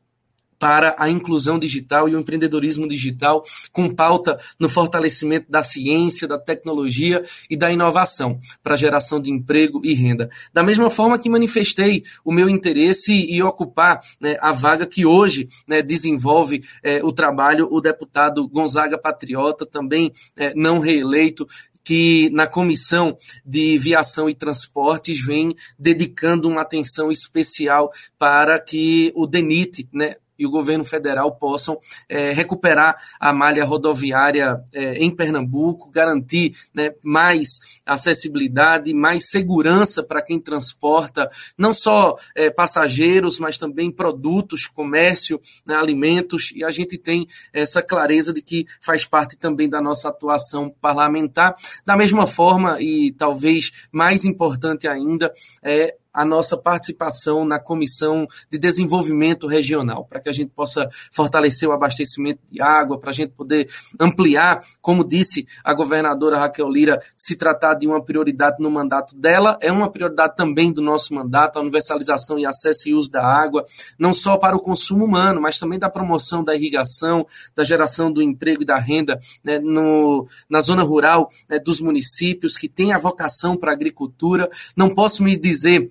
para 0.59 0.95
a 0.99 1.09
inclusão 1.09 1.59
digital 1.59 2.09
e 2.09 2.15
o 2.15 2.19
empreendedorismo 2.19 2.89
digital, 2.89 3.43
com 3.73 3.95
pauta 3.95 4.39
no 4.59 4.69
fortalecimento 4.69 5.51
da 5.51 5.63
ciência, 5.63 6.27
da 6.27 6.39
tecnologia 6.39 7.23
e 7.49 7.57
da 7.57 7.71
inovação 7.71 8.39
para 8.63 8.77
geração 8.77 9.21
de 9.21 9.31
emprego 9.31 9.81
e 9.85 9.95
renda. 9.95 10.31
Da 10.53 10.63
mesma 10.63 10.91
forma 10.91 11.19
que 11.19 11.29
manifestei 11.29 12.03
o 12.25 12.33
meu 12.33 12.49
interesse 12.49 13.13
em 13.13 13.43
ocupar 13.43 14.01
né, 14.21 14.37
a 14.41 14.53
vaga 14.53 14.87
que 14.87 15.05
hoje 15.05 15.49
né, 15.67 15.83
desenvolve 15.83 16.65
é, 16.83 17.03
o 17.05 17.13
trabalho 17.13 17.69
o 17.71 17.81
deputado 17.81 18.47
Gonzaga 18.49 18.99
Patriota, 18.99 19.67
também 19.67 20.11
é, 20.37 20.53
não 20.55 20.79
reeleito, 20.79 21.47
que 21.87 22.29
na 22.31 22.49
comissão 22.49 23.17
de 23.45 23.79
viação 23.79 24.29
e 24.29 24.35
transportes 24.35 25.25
vem 25.25 25.55
dedicando 25.79 26.49
uma 26.49 26.63
atenção 26.63 27.13
especial 27.13 27.93
para 28.19 28.59
que 28.59 29.13
o 29.15 29.25
DENIT, 29.25 29.89
né, 29.93 30.17
e 30.39 30.47
o 30.47 30.51
governo 30.51 30.85
federal 30.85 31.35
possam 31.37 31.79
é, 32.09 32.33
recuperar 32.33 32.97
a 33.19 33.33
malha 33.33 33.65
rodoviária 33.65 34.63
é, 34.73 34.95
em 34.95 35.15
Pernambuco, 35.15 35.91
garantir 35.91 36.57
né, 36.75 36.93
mais 37.05 37.81
acessibilidade, 37.85 38.93
mais 38.95 39.29
segurança 39.31 40.03
para 40.03 40.23
quem 40.23 40.41
transporta 40.41 41.31
não 41.57 41.73
só 41.73 42.17
é, 42.35 42.51
passageiros, 42.51 43.39
mas 43.39 43.59
também 43.59 43.91
produtos, 43.91 44.67
comércio, 44.67 45.41
né, 45.65 45.75
alimentos, 45.75 46.53
e 46.55 46.65
a 46.65 46.71
gente 46.71 46.99
tem 46.99 47.27
essa 47.53 47.83
clareza 47.83 48.33
de 48.33 48.43
que 48.43 48.67
faz 48.81 49.05
parte 49.05 49.37
também 49.37 49.69
da 49.69 49.81
nossa 49.81 50.09
atuação 50.09 50.75
parlamentar. 50.81 51.55
Da 51.85 51.97
mesma 51.97 52.27
forma, 52.27 52.81
e 52.81 53.13
talvez 53.13 53.71
mais 53.93 54.25
importante 54.25 54.89
ainda, 54.89 55.33
é 55.63 55.97
a 56.17 56.25
nossa 56.25 56.57
participação 56.57 57.45
na 57.45 57.61
Comissão 57.61 58.27
de 58.51 58.57
Desenvolvimento 58.59 59.47
Regional, 59.47 60.07
para 60.07 60.19
que 60.19 60.31
a 60.31 60.33
gente 60.33 60.51
possa 60.51 60.89
fortalecer 61.13 61.69
o 61.69 61.73
abastecimento 61.73 62.41
de 62.51 62.63
água, 62.63 62.99
para 62.99 63.11
a 63.11 63.13
gente 63.13 63.33
poder 63.33 63.69
ampliar, 64.01 64.59
como 64.81 65.05
disse 65.05 65.47
a 65.63 65.75
governadora 65.75 66.39
Raquel 66.39 66.71
Lira, 66.71 67.03
se 67.15 67.37
tratar 67.37 67.75
de 67.75 67.87
uma 67.87 68.03
prioridade 68.03 68.57
no 68.61 68.71
mandato 68.71 69.15
dela, 69.15 69.59
é 69.61 69.71
uma 69.71 69.91
prioridade 69.91 70.35
também 70.35 70.73
do 70.73 70.81
nosso 70.81 71.13
mandato, 71.13 71.59
a 71.59 71.63
universalização 71.63 72.39
e 72.39 72.47
acesso 72.47 72.89
e 72.89 72.95
uso 72.95 73.11
da 73.11 73.23
água, 73.23 73.63
não 73.99 74.15
só 74.15 74.39
para 74.39 74.57
o 74.57 74.61
consumo 74.61 75.05
humano, 75.05 75.39
mas 75.39 75.59
também 75.59 75.79
da 75.79 75.91
promoção 75.91 76.43
da 76.43 76.55
irrigação, 76.55 77.27
da 77.55 77.63
geração 77.63 78.11
do 78.11 78.23
emprego 78.23 78.63
e 78.63 78.67
da 78.67 78.79
renda 78.79 79.19
né, 79.45 79.59
no, 79.59 80.27
na 80.49 80.63
zona 80.63 80.83
rural 80.83 81.29
né, 81.47 81.59
dos 81.59 81.79
municípios, 81.79 82.57
que 82.57 82.71
tem 82.71 82.95
a 82.95 82.99
vocação 82.99 83.55
para 83.55 83.71
a 83.71 83.75
agricultura. 83.75 84.49
Não 84.75 84.95
posso 84.95 85.23
me 85.23 85.37
dizer 85.37 85.91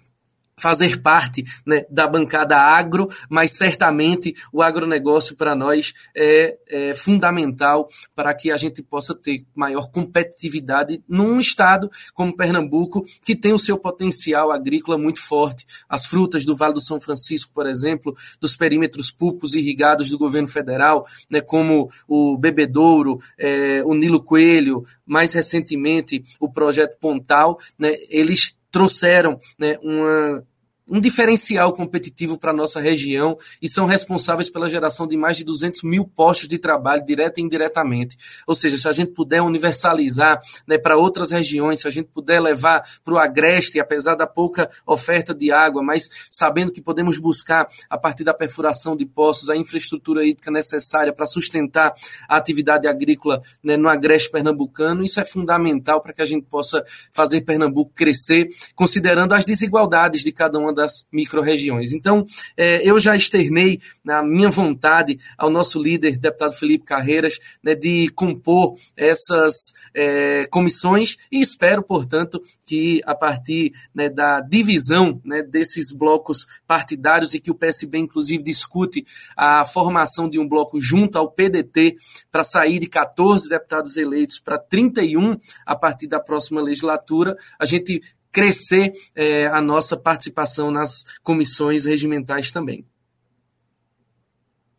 fazer 0.57 1.01
parte 1.01 1.43
né, 1.65 1.85
da 1.89 2.07
bancada 2.07 2.57
agro, 2.57 3.09
mas 3.29 3.51
certamente 3.51 4.33
o 4.51 4.61
agronegócio 4.61 5.35
para 5.35 5.55
nós 5.55 5.93
é, 6.15 6.57
é, 6.67 6.93
fundamental 6.93 7.87
para 8.15 8.33
que 8.33 8.51
a 8.51 8.57
gente 8.57 8.81
possa 8.81 9.13
ter 9.13 9.45
maior 9.53 9.89
competitividade 9.91 11.03
num 11.07 11.39
estado 11.39 11.89
como 12.13 12.35
Pernambuco, 12.35 13.03
que 13.23 13.35
tem 13.35 13.53
o 13.53 13.59
seu 13.59 13.77
potencial 13.77 14.51
agrícola 14.51 14.97
muito 14.97 15.21
forte. 15.21 15.65
As 15.89 16.05
frutas 16.05 16.45
do 16.45 16.55
Vale 16.55 16.73
do 16.73 16.81
São 16.81 16.99
Francisco, 16.99 17.51
por 17.53 17.67
exemplo, 17.67 18.15
dos 18.39 18.55
perímetros 18.55 19.11
públicos 19.11 19.55
irrigados 19.55 20.09
do 20.09 20.17
governo 20.17 20.47
federal, 20.47 21.05
né, 21.29 21.41
como 21.41 21.89
o 22.07 22.37
Bebedouro, 22.37 23.19
é, 23.37 23.83
o 23.83 23.93
Nilo 23.93 24.23
Coelho, 24.23 24.85
mais 25.05 25.33
recentemente 25.33 26.21
o 26.39 26.51
projeto 26.51 26.97
Pontal, 26.99 27.59
né, 27.77 27.95
eles 28.09 28.55
trouxeram 28.75 29.39
né, 29.57 29.77
uma 29.81 30.43
um 30.87 30.99
diferencial 30.99 31.73
competitivo 31.73 32.37
para 32.37 32.51
a 32.51 32.53
nossa 32.53 32.79
região 32.79 33.37
e 33.61 33.67
são 33.67 33.85
responsáveis 33.85 34.49
pela 34.49 34.69
geração 34.69 35.07
de 35.07 35.17
mais 35.17 35.37
de 35.37 35.43
200 35.43 35.83
mil 35.83 36.05
postos 36.05 36.47
de 36.47 36.59
trabalho, 36.59 37.05
direta 37.05 37.39
e 37.39 37.43
indiretamente. 37.43 38.17
Ou 38.45 38.53
seja, 38.53 38.77
se 38.77 38.87
a 38.87 38.91
gente 38.91 39.11
puder 39.11 39.41
universalizar 39.41 40.37
né, 40.67 40.77
para 40.77 40.97
outras 40.97 41.31
regiões, 41.31 41.81
se 41.81 41.87
a 41.87 41.91
gente 41.91 42.09
puder 42.13 42.39
levar 42.39 42.83
para 43.03 43.13
o 43.13 43.17
agreste, 43.17 43.79
apesar 43.79 44.15
da 44.15 44.27
pouca 44.27 44.69
oferta 44.85 45.33
de 45.33 45.51
água, 45.51 45.81
mas 45.81 46.09
sabendo 46.29 46.71
que 46.71 46.81
podemos 46.81 47.17
buscar, 47.17 47.65
a 47.89 47.97
partir 47.97 48.23
da 48.23 48.33
perfuração 48.33 48.95
de 48.95 49.05
poços, 49.05 49.49
a 49.49 49.55
infraestrutura 49.55 50.25
hídrica 50.25 50.51
necessária 50.51 51.11
para 51.11 51.25
sustentar 51.25 51.93
a 52.29 52.37
atividade 52.37 52.87
agrícola 52.87 53.41
né, 53.63 53.75
no 53.75 53.89
agreste 53.89 54.29
pernambucano, 54.29 55.03
isso 55.03 55.19
é 55.19 55.25
fundamental 55.25 55.99
para 56.01 56.13
que 56.13 56.21
a 56.21 56.25
gente 56.25 56.45
possa 56.45 56.83
fazer 57.11 57.41
Pernambuco 57.41 57.91
crescer, 57.93 58.47
considerando 58.75 59.33
as 59.33 59.45
desigualdades 59.45 60.21
de 60.21 60.31
cada 60.31 60.59
uma 60.59 60.74
das 60.75 61.07
micro-regiões. 61.11 61.93
Então, 61.93 62.23
é, 62.55 62.87
eu 62.87 62.99
já 62.99 63.15
externei 63.15 63.79
a 64.07 64.21
minha 64.21 64.49
vontade 64.49 65.17
ao 65.37 65.49
nosso 65.49 65.81
líder, 65.81 66.19
deputado 66.19 66.53
Felipe 66.53 66.85
Carreiras, 66.85 67.39
né, 67.63 67.73
de 67.73 68.09
compor 68.09 68.73
essas 68.95 69.73
é, 69.93 70.45
comissões 70.47 71.17
e 71.31 71.41
espero, 71.41 71.81
portanto, 71.81 72.41
que 72.65 73.01
a 73.05 73.15
partir 73.15 73.73
né, 73.93 74.09
da 74.09 74.41
divisão 74.41 75.21
né, 75.23 75.41
desses 75.41 75.91
blocos 75.91 76.45
partidários 76.67 77.33
e 77.33 77.39
que 77.39 77.51
o 77.51 77.55
PSB, 77.55 77.97
inclusive, 77.97 78.43
discute 78.43 79.05
a 79.35 79.63
formação 79.65 80.29
de 80.29 80.37
um 80.37 80.47
bloco 80.47 80.79
junto 80.79 81.17
ao 81.17 81.31
PDT 81.31 81.95
para 82.31 82.43
sair 82.43 82.79
de 82.79 82.87
14 82.87 83.47
deputados 83.49 83.95
eleitos 83.97 84.39
para 84.39 84.57
31 84.57 85.37
a 85.65 85.75
partir 85.75 86.07
da 86.07 86.19
próxima 86.19 86.61
legislatura, 86.61 87.37
a 87.57 87.65
gente 87.65 88.01
crescer 88.35 88.91
é, 89.15 89.47
a 89.47 89.61
nossa 89.61 89.95
participação 89.95 90.69
nas 90.69 91.05
comissões 91.23 91.85
regimentais 91.85 92.51
também 92.51 92.85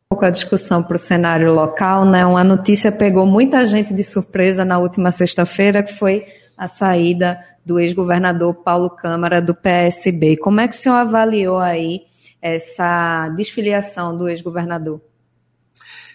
pouco 0.08 0.24
a 0.24 0.30
discussão 0.30 0.82
para 0.82 0.94
o 0.94 0.98
cenário 0.98 1.52
local, 1.52 2.06
né? 2.06 2.24
Uma 2.24 2.44
notícia 2.44 2.90
pegou 2.90 3.26
muita 3.26 3.66
gente 3.66 3.92
de 3.92 4.02
surpresa 4.02 4.64
na 4.64 4.78
última 4.78 5.10
sexta-feira, 5.10 5.82
que 5.82 5.92
foi 5.92 6.24
a 6.56 6.68
saída 6.68 7.38
do 7.66 7.78
ex-governador 7.78 8.54
Paulo 8.54 8.88
Câmara 8.88 9.42
do 9.42 9.54
PSB. 9.54 10.38
Como 10.38 10.60
é 10.60 10.68
que 10.68 10.74
o 10.74 10.78
senhor 10.78 10.94
avaliou 10.94 11.58
aí 11.58 12.02
essa 12.40 13.28
desfiliação 13.36 14.16
do 14.16 14.26
ex-governador? 14.26 15.02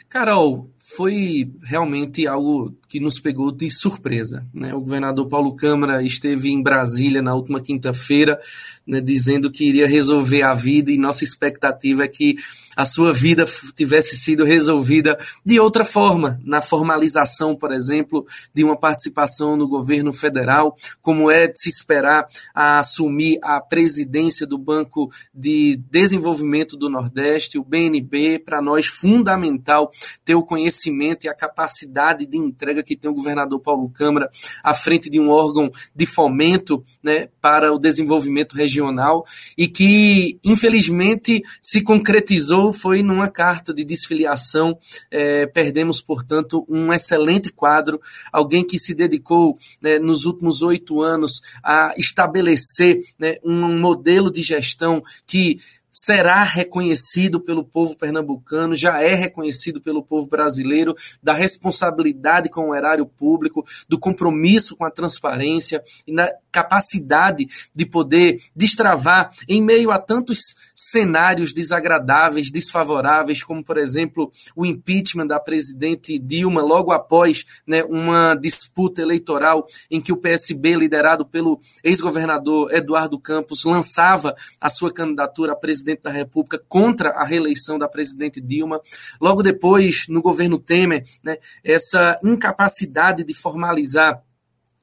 Carol, 0.09 0.69
foi 0.79 1.53
realmente 1.61 2.25
algo 2.25 2.75
que 2.91 2.99
nos 2.99 3.21
pegou 3.21 3.53
de 3.53 3.69
surpresa. 3.69 4.45
Né? 4.53 4.75
O 4.75 4.81
governador 4.81 5.25
Paulo 5.29 5.55
Câmara 5.55 6.03
esteve 6.03 6.49
em 6.49 6.61
Brasília 6.61 7.21
na 7.21 7.33
última 7.33 7.61
quinta-feira, 7.61 8.37
né, 8.85 8.99
dizendo 8.99 9.49
que 9.49 9.63
iria 9.63 9.87
resolver 9.87 10.41
a 10.41 10.53
vida, 10.53 10.91
e 10.91 10.97
nossa 10.97 11.23
expectativa 11.23 12.03
é 12.03 12.07
que 12.09 12.35
a 12.75 12.85
sua 12.85 13.13
vida 13.13 13.45
tivesse 13.75 14.17
sido 14.17 14.43
resolvida 14.43 15.17
de 15.45 15.59
outra 15.59 15.85
forma, 15.85 16.39
na 16.43 16.61
formalização, 16.61 17.55
por 17.55 17.71
exemplo, 17.71 18.25
de 18.53 18.63
uma 18.63 18.77
participação 18.77 19.55
no 19.55 19.67
governo 19.67 20.11
federal, 20.11 20.75
como 21.01 21.29
é 21.29 21.47
de 21.47 21.59
se 21.59 21.69
esperar 21.69 22.25
a 22.53 22.79
assumir 22.79 23.39
a 23.41 23.61
presidência 23.61 24.45
do 24.45 24.57
Banco 24.57 25.11
de 25.33 25.79
Desenvolvimento 25.89 26.75
do 26.75 26.89
Nordeste, 26.89 27.57
o 27.57 27.63
BNB, 27.63 28.39
para 28.39 28.61
nós 28.61 28.85
fundamental 28.85 29.89
ter 30.25 30.35
o 30.35 30.43
conhecimento 30.43 31.25
e 31.25 31.29
a 31.29 31.35
capacidade 31.35 32.25
de 32.25 32.37
entrega 32.37 32.80
que 32.83 32.95
tem 32.95 33.09
o 33.09 33.13
governador 33.13 33.59
Paulo 33.59 33.89
Câmara 33.89 34.29
à 34.63 34.73
frente 34.73 35.09
de 35.09 35.19
um 35.19 35.29
órgão 35.29 35.71
de 35.95 36.05
fomento 36.05 36.83
né, 37.03 37.29
para 37.39 37.73
o 37.73 37.79
desenvolvimento 37.79 38.53
regional 38.55 39.25
e 39.57 39.67
que, 39.67 40.39
infelizmente, 40.43 41.43
se 41.61 41.81
concretizou 41.81 42.73
foi 42.73 43.03
numa 43.03 43.27
carta 43.27 43.73
de 43.73 43.83
desfiliação. 43.83 44.77
É, 45.09 45.45
perdemos, 45.47 46.01
portanto, 46.01 46.65
um 46.69 46.91
excelente 46.93 47.51
quadro, 47.51 47.99
alguém 48.31 48.65
que 48.65 48.79
se 48.79 48.93
dedicou 48.93 49.57
né, 49.81 49.99
nos 49.99 50.25
últimos 50.25 50.61
oito 50.61 51.01
anos 51.01 51.41
a 51.63 51.93
estabelecer 51.97 52.99
né, 53.19 53.37
um 53.43 53.79
modelo 53.79 54.31
de 54.31 54.41
gestão 54.41 55.03
que 55.25 55.59
será 55.91 56.43
reconhecido 56.43 57.39
pelo 57.39 57.63
povo 57.63 57.95
pernambucano, 57.95 58.75
já 58.75 59.01
é 59.01 59.13
reconhecido 59.13 59.81
pelo 59.81 60.01
povo 60.01 60.27
brasileiro, 60.27 60.95
da 61.21 61.33
responsabilidade 61.33 62.49
com 62.49 62.69
o 62.69 62.75
erário 62.75 63.05
público, 63.05 63.65
do 63.89 63.99
compromisso 63.99 64.75
com 64.75 64.85
a 64.85 64.91
transparência 64.91 65.81
e 66.07 66.13
na 66.13 66.29
capacidade 66.51 67.47
de 67.73 67.85
poder 67.85 68.35
destravar 68.55 69.29
em 69.47 69.61
meio 69.61 69.91
a 69.91 69.99
tantos 69.99 70.55
cenários 70.73 71.53
desagradáveis, 71.53 72.51
desfavoráveis, 72.51 73.43
como 73.43 73.63
por 73.63 73.77
exemplo 73.77 74.29
o 74.55 74.65
impeachment 74.65 75.27
da 75.27 75.39
presidente 75.39 76.17
Dilma 76.19 76.61
logo 76.61 76.91
após 76.91 77.45
né, 77.65 77.83
uma 77.83 78.35
disputa 78.35 79.01
eleitoral 79.01 79.65
em 79.89 80.01
que 80.01 80.11
o 80.11 80.17
PSB, 80.17 80.75
liderado 80.75 81.25
pelo 81.25 81.59
ex-governador 81.83 82.73
Eduardo 82.73 83.19
Campos, 83.19 83.63
lançava 83.63 84.35
a 84.59 84.69
sua 84.69 84.91
candidatura 84.91 85.53
a 85.53 85.55
presidente 85.55 86.01
da 86.03 86.11
República 86.11 86.61
contra 86.67 87.09
a 87.11 87.23
reeleição 87.23 87.77
da 87.77 87.87
presidente 87.87 88.41
Dilma. 88.41 88.81
Logo 89.19 89.43
depois, 89.43 90.05
no 90.09 90.21
governo 90.21 90.59
Temer, 90.59 91.03
né, 91.23 91.37
essa 91.63 92.19
incapacidade 92.23 93.23
de 93.23 93.33
formalizar 93.33 94.21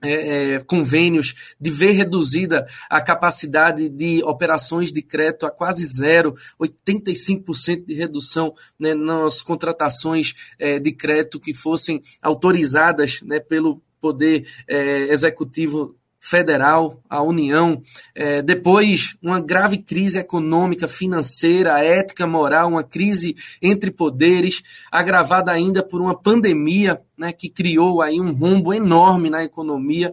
é, 0.03 0.55
é, 0.55 0.59
convênios, 0.61 1.35
de 1.61 1.71
ver 1.71 1.93
reduzida 1.93 2.67
a 2.89 3.01
capacidade 3.01 3.89
de 3.89 4.23
operações 4.23 4.93
de 4.93 5.03
crédito 5.03 5.47
a 5.47 5.51
quase 5.51 5.85
zero, 5.87 6.37
85% 6.61 7.85
de 7.85 7.95
redução 7.95 8.55
né, 8.79 8.95
nas 8.95 9.43
contratações 9.43 10.35
é, 10.59 10.79
de 10.79 10.93
crédito 10.93 11.41
que 11.41 11.53
fossem 11.53 12.01
autorizadas 12.23 13.21
né, 13.23 13.41
pelo 13.41 13.83
Poder 14.01 14.47
é, 14.69 15.13
Executivo 15.13 15.98
federal, 16.21 17.01
a 17.09 17.23
União, 17.23 17.81
é, 18.15 18.43
depois 18.43 19.17
uma 19.23 19.41
grave 19.41 19.79
crise 19.79 20.19
econômica, 20.19 20.89
financeira, 20.89 21.83
ética, 21.83 22.27
moral, 22.27 22.69
uma 22.69 22.85
crise 22.85 23.37
entre 23.63 23.91
poderes, 23.91 24.63
agravada 24.91 25.53
ainda 25.53 25.83
por 25.83 26.01
uma 26.01 26.19
pandemia 26.19 27.01
né, 27.17 27.33
que 27.33 27.49
criou 27.49 28.03
aí 28.03 28.21
um 28.21 28.33
rombo 28.33 28.75
enorme 28.75 29.31
na 29.31 29.45
economia 29.45 30.13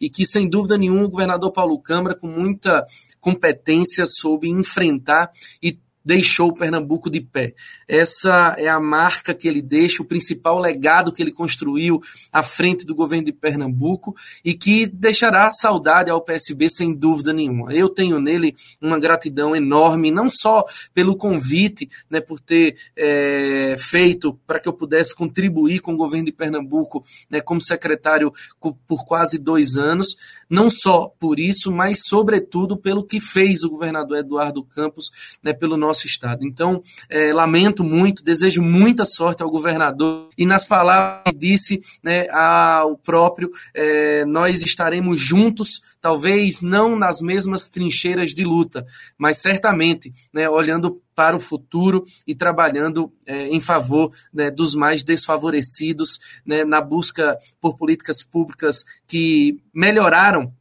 e 0.00 0.10
que, 0.10 0.26
sem 0.26 0.48
dúvida 0.48 0.76
nenhuma, 0.76 1.04
o 1.04 1.10
governador 1.10 1.52
Paulo 1.52 1.78
Câmara, 1.80 2.14
com 2.14 2.28
muita 2.28 2.84
competência, 3.20 4.04
soube 4.06 4.48
enfrentar 4.48 5.30
e 5.62 5.78
deixou 6.06 6.50
o 6.50 6.54
Pernambuco 6.54 7.10
de 7.10 7.20
pé. 7.20 7.52
Essa 7.88 8.54
é 8.56 8.68
a 8.68 8.78
marca 8.78 9.34
que 9.34 9.48
ele 9.48 9.60
deixa, 9.60 10.04
o 10.04 10.06
principal 10.06 10.56
legado 10.60 11.12
que 11.12 11.20
ele 11.20 11.32
construiu 11.32 12.00
à 12.32 12.44
frente 12.44 12.86
do 12.86 12.94
governo 12.94 13.24
de 13.24 13.32
Pernambuco 13.32 14.14
e 14.44 14.54
que 14.54 14.86
deixará 14.86 15.50
saudade 15.50 16.08
ao 16.08 16.20
PSB 16.20 16.68
sem 16.68 16.94
dúvida 16.94 17.32
nenhuma. 17.32 17.74
Eu 17.74 17.88
tenho 17.88 18.20
nele 18.20 18.54
uma 18.80 19.00
gratidão 19.00 19.56
enorme, 19.56 20.12
não 20.12 20.30
só 20.30 20.64
pelo 20.94 21.16
convite, 21.16 21.90
né, 22.08 22.20
por 22.20 22.38
ter 22.38 22.76
é, 22.96 23.74
feito 23.76 24.38
para 24.46 24.60
que 24.60 24.68
eu 24.68 24.72
pudesse 24.72 25.12
contribuir 25.12 25.80
com 25.80 25.94
o 25.94 25.96
governo 25.96 26.26
de 26.26 26.32
Pernambuco 26.32 27.04
né, 27.28 27.40
como 27.40 27.60
secretário 27.60 28.32
por 28.86 29.04
quase 29.04 29.38
dois 29.38 29.76
anos, 29.76 30.16
não 30.48 30.70
só 30.70 31.12
por 31.18 31.40
isso, 31.40 31.72
mas 31.72 32.02
sobretudo 32.06 32.76
pelo 32.76 33.02
que 33.02 33.18
fez 33.18 33.64
o 33.64 33.70
governador 33.70 34.18
Eduardo 34.18 34.62
Campos 34.62 35.10
né, 35.42 35.52
pelo 35.52 35.76
nosso 35.76 35.95
estado. 36.04 36.44
Então, 36.44 36.80
é, 37.08 37.32
lamento 37.32 37.84
muito, 37.84 38.24
desejo 38.24 38.60
muita 38.60 39.04
sorte 39.04 39.42
ao 39.42 39.50
governador 39.50 40.28
e 40.36 40.44
nas 40.44 40.66
palavras 40.66 41.22
que 41.26 41.38
disse 41.38 41.78
né, 42.02 42.28
ao 42.30 42.98
próprio, 42.98 43.50
é, 43.72 44.24
nós 44.24 44.62
estaremos 44.62 45.20
juntos, 45.20 45.80
talvez 46.00 46.60
não 46.60 46.96
nas 46.96 47.20
mesmas 47.20 47.68
trincheiras 47.68 48.34
de 48.34 48.44
luta, 48.44 48.84
mas 49.16 49.38
certamente 49.38 50.12
né, 50.34 50.48
olhando 50.50 51.00
para 51.14 51.36
o 51.36 51.40
futuro 51.40 52.02
e 52.26 52.34
trabalhando 52.34 53.10
é, 53.24 53.46
em 53.48 53.60
favor 53.60 54.12
né, 54.32 54.50
dos 54.50 54.74
mais 54.74 55.02
desfavorecidos, 55.02 56.18
né, 56.44 56.64
na 56.64 56.80
busca 56.80 57.38
por 57.60 57.76
políticas 57.76 58.22
públicas 58.22 58.84
que 59.06 59.58
melhoraram 59.72 60.52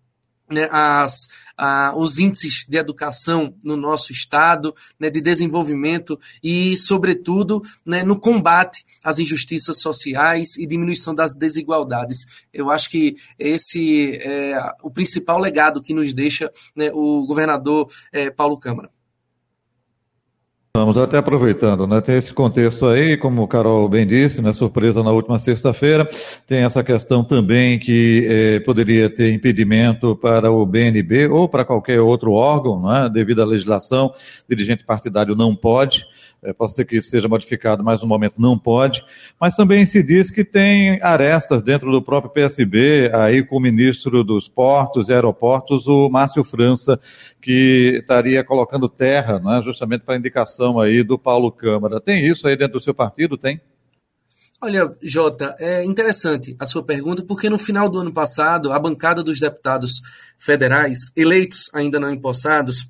né, 0.49 0.67
as, 0.71 1.27
a, 1.57 1.93
os 1.95 2.19
índices 2.19 2.65
de 2.67 2.77
educação 2.77 3.55
no 3.63 3.75
nosso 3.75 4.11
estado, 4.11 4.73
né, 4.99 5.09
de 5.09 5.21
desenvolvimento 5.21 6.19
e, 6.43 6.75
sobretudo, 6.77 7.61
né, 7.85 8.03
no 8.03 8.19
combate 8.19 8.83
às 9.03 9.19
injustiças 9.19 9.79
sociais 9.79 10.57
e 10.57 10.65
diminuição 10.65 11.13
das 11.13 11.35
desigualdades. 11.35 12.25
Eu 12.53 12.69
acho 12.69 12.89
que 12.89 13.15
esse 13.37 14.17
é 14.21 14.57
o 14.81 14.91
principal 14.91 15.39
legado 15.39 15.81
que 15.81 15.93
nos 15.93 16.13
deixa 16.13 16.51
né, 16.75 16.91
o 16.93 17.25
governador 17.25 17.89
é, 18.11 18.29
Paulo 18.29 18.57
Câmara. 18.57 18.94
Vamos 20.75 20.97
até 20.97 21.17
aproveitando, 21.17 21.87
né? 21.87 22.01
Tem 22.01 22.17
esse 22.17 22.33
contexto 22.33 22.85
aí, 22.85 23.15
como 23.15 23.41
o 23.41 23.47
Carol 23.47 23.87
bem 23.87 24.05
disse, 24.05 24.41
né? 24.41 24.51
Surpresa 24.51 25.01
na 25.01 25.09
última 25.09 25.39
sexta-feira. 25.39 26.05
Tem 26.45 26.63
essa 26.63 26.83
questão 26.83 27.23
também 27.23 27.79
que 27.79 28.27
eh, 28.29 28.59
poderia 28.59 29.09
ter 29.09 29.31
impedimento 29.31 30.17
para 30.17 30.51
o 30.51 30.65
BNB 30.65 31.29
ou 31.29 31.47
para 31.47 31.63
qualquer 31.63 32.01
outro 32.01 32.33
órgão, 32.33 32.81
né? 32.81 33.09
Devido 33.09 33.41
à 33.41 33.45
legislação, 33.45 34.13
dirigente 34.49 34.83
partidário 34.83 35.33
não 35.33 35.55
pode. 35.55 36.05
É, 36.45 36.53
pode 36.53 36.73
ser 36.73 36.85
que 36.85 36.95
isso 36.95 37.09
seja 37.09 37.27
modificado, 37.27 37.83
mas 37.83 38.01
no 38.01 38.07
momento 38.07 38.35
não 38.39 38.57
pode. 38.57 39.03
Mas 39.41 39.55
também 39.55 39.85
se 39.85 40.03
diz 40.03 40.29
que 40.29 40.45
tem 40.45 41.01
arestas 41.01 41.63
dentro 41.63 41.91
do 41.91 42.01
próprio 42.01 42.31
PSB, 42.31 43.11
aí 43.13 43.43
com 43.43 43.57
o 43.57 43.61
ministro 43.61 44.23
dos 44.23 44.47
Portos 44.47 45.09
e 45.09 45.13
Aeroportos, 45.13 45.87
o 45.87 46.07
Márcio 46.09 46.43
França, 46.43 46.99
que 47.41 47.97
estaria 47.99 48.43
colocando 48.43 48.87
terra, 48.87 49.39
né, 49.39 49.61
justamente 49.63 50.01
para 50.01 50.17
indicação 50.17 50.79
aí 50.79 51.03
do 51.03 51.17
Paulo 51.17 51.51
Câmara. 51.51 51.99
Tem 51.99 52.25
isso 52.25 52.47
aí 52.47 52.55
dentro 52.55 52.79
do 52.79 52.83
seu 52.83 52.93
partido? 52.93 53.37
Tem? 53.37 53.59
Olha, 54.61 54.95
Jota, 55.01 55.55
é 55.59 55.83
interessante 55.83 56.55
a 56.59 56.65
sua 56.65 56.83
pergunta, 56.83 57.23
porque 57.23 57.49
no 57.49 57.57
final 57.57 57.89
do 57.89 57.99
ano 57.99 58.13
passado, 58.13 58.71
a 58.71 58.79
bancada 58.79 59.23
dos 59.23 59.39
deputados 59.39 60.01
federais, 60.37 61.11
eleitos 61.15 61.69
ainda 61.73 61.99
não 61.99 62.11
empossados, 62.11 62.87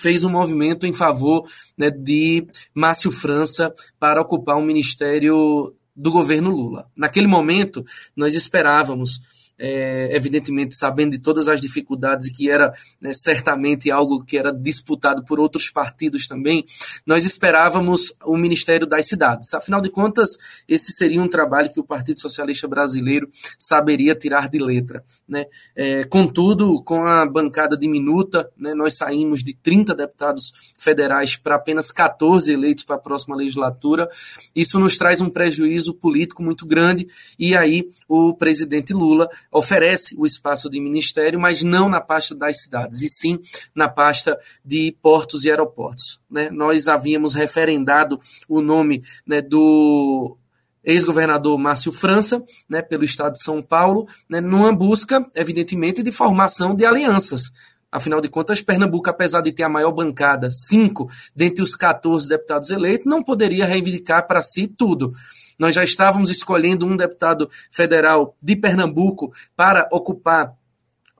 fez 0.00 0.24
um 0.24 0.30
movimento 0.30 0.86
em 0.86 0.92
favor 0.92 1.48
né, 1.76 1.90
de 1.90 2.46
Márcio 2.74 3.10
França 3.10 3.72
para 3.98 4.20
ocupar 4.20 4.56
o 4.56 4.60
um 4.60 4.64
ministério 4.64 5.74
do 5.94 6.10
governo 6.10 6.50
Lula. 6.50 6.88
Naquele 6.96 7.26
momento, 7.26 7.84
nós 8.16 8.34
esperávamos 8.34 9.20
é, 9.60 10.16
evidentemente 10.16 10.74
sabendo 10.74 11.12
de 11.12 11.18
todas 11.18 11.46
as 11.46 11.60
dificuldades 11.60 12.28
e 12.28 12.32
que 12.32 12.50
era 12.50 12.72
né, 13.00 13.12
certamente 13.12 13.90
algo 13.90 14.24
que 14.24 14.38
era 14.38 14.50
disputado 14.50 15.22
por 15.22 15.38
outros 15.38 15.68
partidos 15.70 16.26
também, 16.26 16.64
nós 17.04 17.26
esperávamos 17.26 18.14
o 18.24 18.36
Ministério 18.36 18.86
das 18.86 19.06
Cidades. 19.06 19.52
Afinal 19.52 19.82
de 19.82 19.90
contas, 19.90 20.30
esse 20.66 20.92
seria 20.92 21.20
um 21.20 21.28
trabalho 21.28 21.70
que 21.70 21.78
o 21.78 21.84
Partido 21.84 22.18
Socialista 22.18 22.66
Brasileiro 22.66 23.28
saberia 23.58 24.14
tirar 24.14 24.48
de 24.48 24.58
letra. 24.58 25.04
Né? 25.28 25.44
É, 25.76 26.04
contudo, 26.04 26.82
com 26.82 27.04
a 27.04 27.26
bancada 27.26 27.76
diminuta, 27.76 28.50
né, 28.56 28.72
nós 28.72 28.96
saímos 28.96 29.44
de 29.44 29.52
30 29.52 29.94
deputados 29.94 30.74
federais 30.78 31.36
para 31.36 31.56
apenas 31.56 31.92
14 31.92 32.50
eleitos 32.50 32.84
para 32.84 32.96
a 32.96 33.00
próxima 33.00 33.36
legislatura. 33.36 34.08
Isso 34.56 34.78
nos 34.78 34.96
traz 34.96 35.20
um 35.20 35.28
prejuízo 35.28 35.92
político 35.92 36.42
muito 36.42 36.64
grande 36.64 37.06
e 37.38 37.54
aí 37.54 37.88
o 38.08 38.34
presidente 38.34 38.94
Lula 38.94 39.28
oferece 39.50 40.14
o 40.16 40.24
espaço 40.24 40.70
de 40.70 40.80
ministério, 40.80 41.40
mas 41.40 41.62
não 41.62 41.88
na 41.88 42.00
pasta 42.00 42.34
das 42.34 42.62
cidades, 42.62 43.02
e 43.02 43.08
sim 43.08 43.38
na 43.74 43.88
pasta 43.88 44.38
de 44.64 44.96
portos 45.02 45.44
e 45.44 45.50
aeroportos. 45.50 46.20
Né? 46.30 46.50
Nós 46.50 46.88
havíamos 46.88 47.34
referendado 47.34 48.18
o 48.48 48.60
nome 48.60 49.02
né, 49.26 49.42
do 49.42 50.36
ex-governador 50.84 51.58
Márcio 51.58 51.92
França, 51.92 52.42
né, 52.68 52.80
pelo 52.80 53.04
estado 53.04 53.34
de 53.34 53.42
São 53.42 53.62
Paulo, 53.62 54.08
né, 54.28 54.40
numa 54.40 54.72
busca, 54.72 55.24
evidentemente, 55.34 56.02
de 56.02 56.12
formação 56.12 56.74
de 56.74 56.86
alianças. 56.86 57.50
Afinal 57.92 58.20
de 58.20 58.28
contas, 58.28 58.62
Pernambuco, 58.62 59.10
apesar 59.10 59.40
de 59.40 59.52
ter 59.52 59.64
a 59.64 59.68
maior 59.68 59.90
bancada, 59.90 60.48
cinco 60.50 61.10
dentre 61.34 61.60
os 61.60 61.74
14 61.74 62.28
deputados 62.28 62.70
eleitos, 62.70 63.06
não 63.06 63.22
poderia 63.22 63.66
reivindicar 63.66 64.26
para 64.28 64.40
si 64.42 64.68
tudo. 64.68 65.12
Nós 65.60 65.74
já 65.74 65.84
estávamos 65.84 66.30
escolhendo 66.30 66.86
um 66.86 66.96
deputado 66.96 67.50
federal 67.70 68.34
de 68.42 68.56
Pernambuco 68.56 69.32
para 69.54 69.86
ocupar 69.92 70.54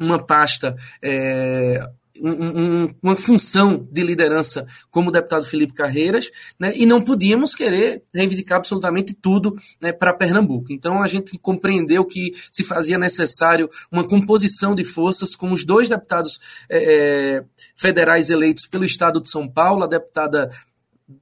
uma 0.01 0.19
pasta 0.19 0.75
é, 1.03 1.79
um, 2.21 2.31
um, 2.31 2.95
uma 3.03 3.17
função 3.17 3.87
de 3.91 4.03
liderança 4.03 4.67
como 4.91 5.09
o 5.09 5.13
deputado 5.13 5.45
Felipe 5.45 5.73
Carreiras, 5.73 6.31
né, 6.59 6.73
e 6.77 6.85
não 6.85 7.01
podíamos 7.01 7.55
querer 7.55 8.03
reivindicar 8.15 8.59
absolutamente 8.59 9.15
tudo 9.15 9.55
né, 9.81 9.93
para 9.93 10.13
Pernambuco. 10.13 10.73
Então 10.73 11.03
a 11.03 11.07
gente 11.07 11.39
compreendeu 11.39 12.05
que 12.05 12.33
se 12.51 12.63
fazia 12.63 12.99
necessário 12.99 13.69
uma 13.91 14.07
composição 14.07 14.75
de 14.75 14.85
forças 14.85 15.35
com 15.35 15.51
os 15.51 15.65
dois 15.65 15.89
deputados 15.89 16.39
é, 16.69 16.81
é 16.81 17.45
federais 17.77 18.31
eleitos 18.31 18.67
pelo 18.67 18.85
estado 18.85 19.21
de 19.21 19.29
São 19.29 19.49
Paulo, 19.49 19.85
a 19.85 19.87
deputada 19.87 20.51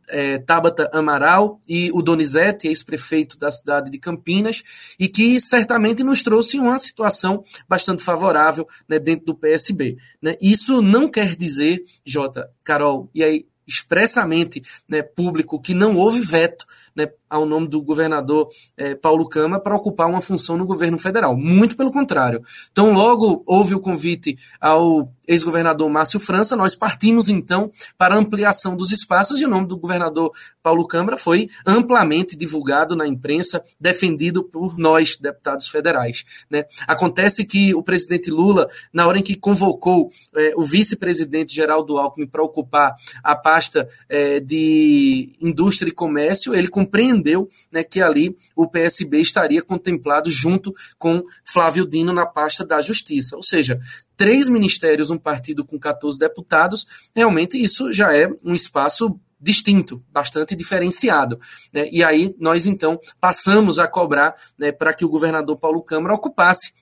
é, 0.09 0.39
Tabata 0.39 0.91
Amaral 0.93 1.61
e 1.69 1.91
o 1.93 2.03
Donizete, 2.03 2.69
ex-prefeito 2.69 3.39
da 3.39 3.51
cidade 3.51 3.91
de 3.91 3.99
Campinas, 3.99 4.63
e 4.99 5.09
que 5.09 5.41
certamente 5.41 6.03
nos 6.03 6.23
trouxe 6.23 6.59
uma 6.59 6.79
situação 6.79 7.43
bastante 7.69 8.03
favorável 8.03 8.67
né, 8.89 8.99
dentro 8.99 9.27
do 9.27 9.35
PSB. 9.35 9.97
Né? 10.21 10.37
Isso 10.41 10.81
não 10.83 11.09
quer 11.09 11.37
dizer, 11.37 11.83
Jota, 12.05 12.51
Carol, 12.65 13.11
e 13.15 13.23
aí 13.23 13.47
expressamente 13.69 14.63
né, 14.89 15.03
público 15.03 15.61
que 15.61 15.75
não 15.75 15.97
houve 15.97 16.21
veto 16.21 16.67
né, 16.99 17.09
ao 17.31 17.47
nome 17.47 17.69
do 17.69 17.81
governador 17.81 18.49
eh, 18.77 18.97
Paulo 18.97 19.29
Câmara 19.29 19.63
para 19.63 19.77
ocupar 19.77 20.09
uma 20.09 20.21
função 20.21 20.57
no 20.57 20.67
governo 20.67 20.99
federal. 20.99 21.37
Muito 21.37 21.77
pelo 21.77 21.93
contrário. 21.93 22.43
Então, 22.73 22.93
logo 22.93 23.45
houve 23.47 23.75
o 23.75 23.81
convite 23.81 24.37
ao 24.61 25.13
ex-governador 25.29 25.89
Márcio 25.91 26.19
França, 26.19 26.57
nós 26.57 26.75
partimos 26.75 27.29
então 27.29 27.71
para 27.99 28.15
a 28.15 28.19
ampliação 28.19 28.75
dos 28.75 28.91
espaços 28.91 29.39
e 29.41 29.45
o 29.45 29.49
nome 29.49 29.69
do 29.69 29.77
governador 29.77 30.33
Paulo 30.63 30.87
Câmara 30.87 31.19
foi 31.19 31.51
amplamente 31.67 32.35
divulgado 32.35 32.97
na 32.97 33.07
imprensa, 33.07 33.63
defendido 33.79 34.43
por 34.43 34.79
nós, 34.79 35.17
deputados 35.19 35.69
federais. 35.69 36.25
Né? 36.51 36.65
Acontece 36.87 37.45
que 37.45 37.75
o 37.75 37.83
presidente 37.83 38.31
Lula, 38.31 38.71
na 38.93 39.07
hora 39.07 39.19
em 39.19 39.23
que 39.23 39.37
convocou 39.37 40.09
eh, 40.35 40.55
o 40.57 40.65
vice-presidente 40.65 41.55
Geraldo 41.55 41.99
Alckmin 41.99 42.27
para 42.27 42.43
ocupar 42.43 42.95
a 43.23 43.37
pasta 43.37 43.87
eh, 44.09 44.41
de 44.41 45.37
indústria 45.41 45.91
e 45.91 45.93
comércio, 45.93 46.55
ele 46.55 46.69
compreendeu 46.89 47.47
né, 47.71 47.85
que 47.85 48.01
ali 48.01 48.35
o 48.57 48.67
PSB 48.67 49.21
estaria 49.21 49.63
contemplado 49.63 50.31
junto 50.31 50.75
com 50.99 51.23
Flávio 51.45 51.87
Dino 51.87 52.13
na 52.13 52.25
pasta 52.25 52.65
da 52.65 52.81
Justiça. 52.81 53.37
Ou 53.37 53.43
seja, 53.43 53.79
três 54.17 54.49
ministérios, 54.49 55.11
um 55.11 55.19
partido 55.19 55.65
com 55.65 55.79
14 55.79 56.19
deputados, 56.19 56.87
realmente 57.15 57.63
isso 57.63 57.93
já 57.93 58.17
é 58.17 58.29
um 58.43 58.55
espaço 58.55 59.21
distinto, 59.41 60.03
bastante 60.11 60.57
diferenciado. 60.57 61.39
Né? 61.73 61.89
E 61.93 62.03
aí 62.03 62.35
nós 62.39 62.67
então 62.67 62.99
passamos 63.21 63.79
a 63.79 63.87
cobrar 63.87 64.35
né, 64.59 64.73
para 64.73 64.95
que 64.95 65.05
o 65.05 65.09
governador 65.09 65.57
Paulo 65.57 65.83
Câmara 65.83 66.15
ocupasse 66.15 66.73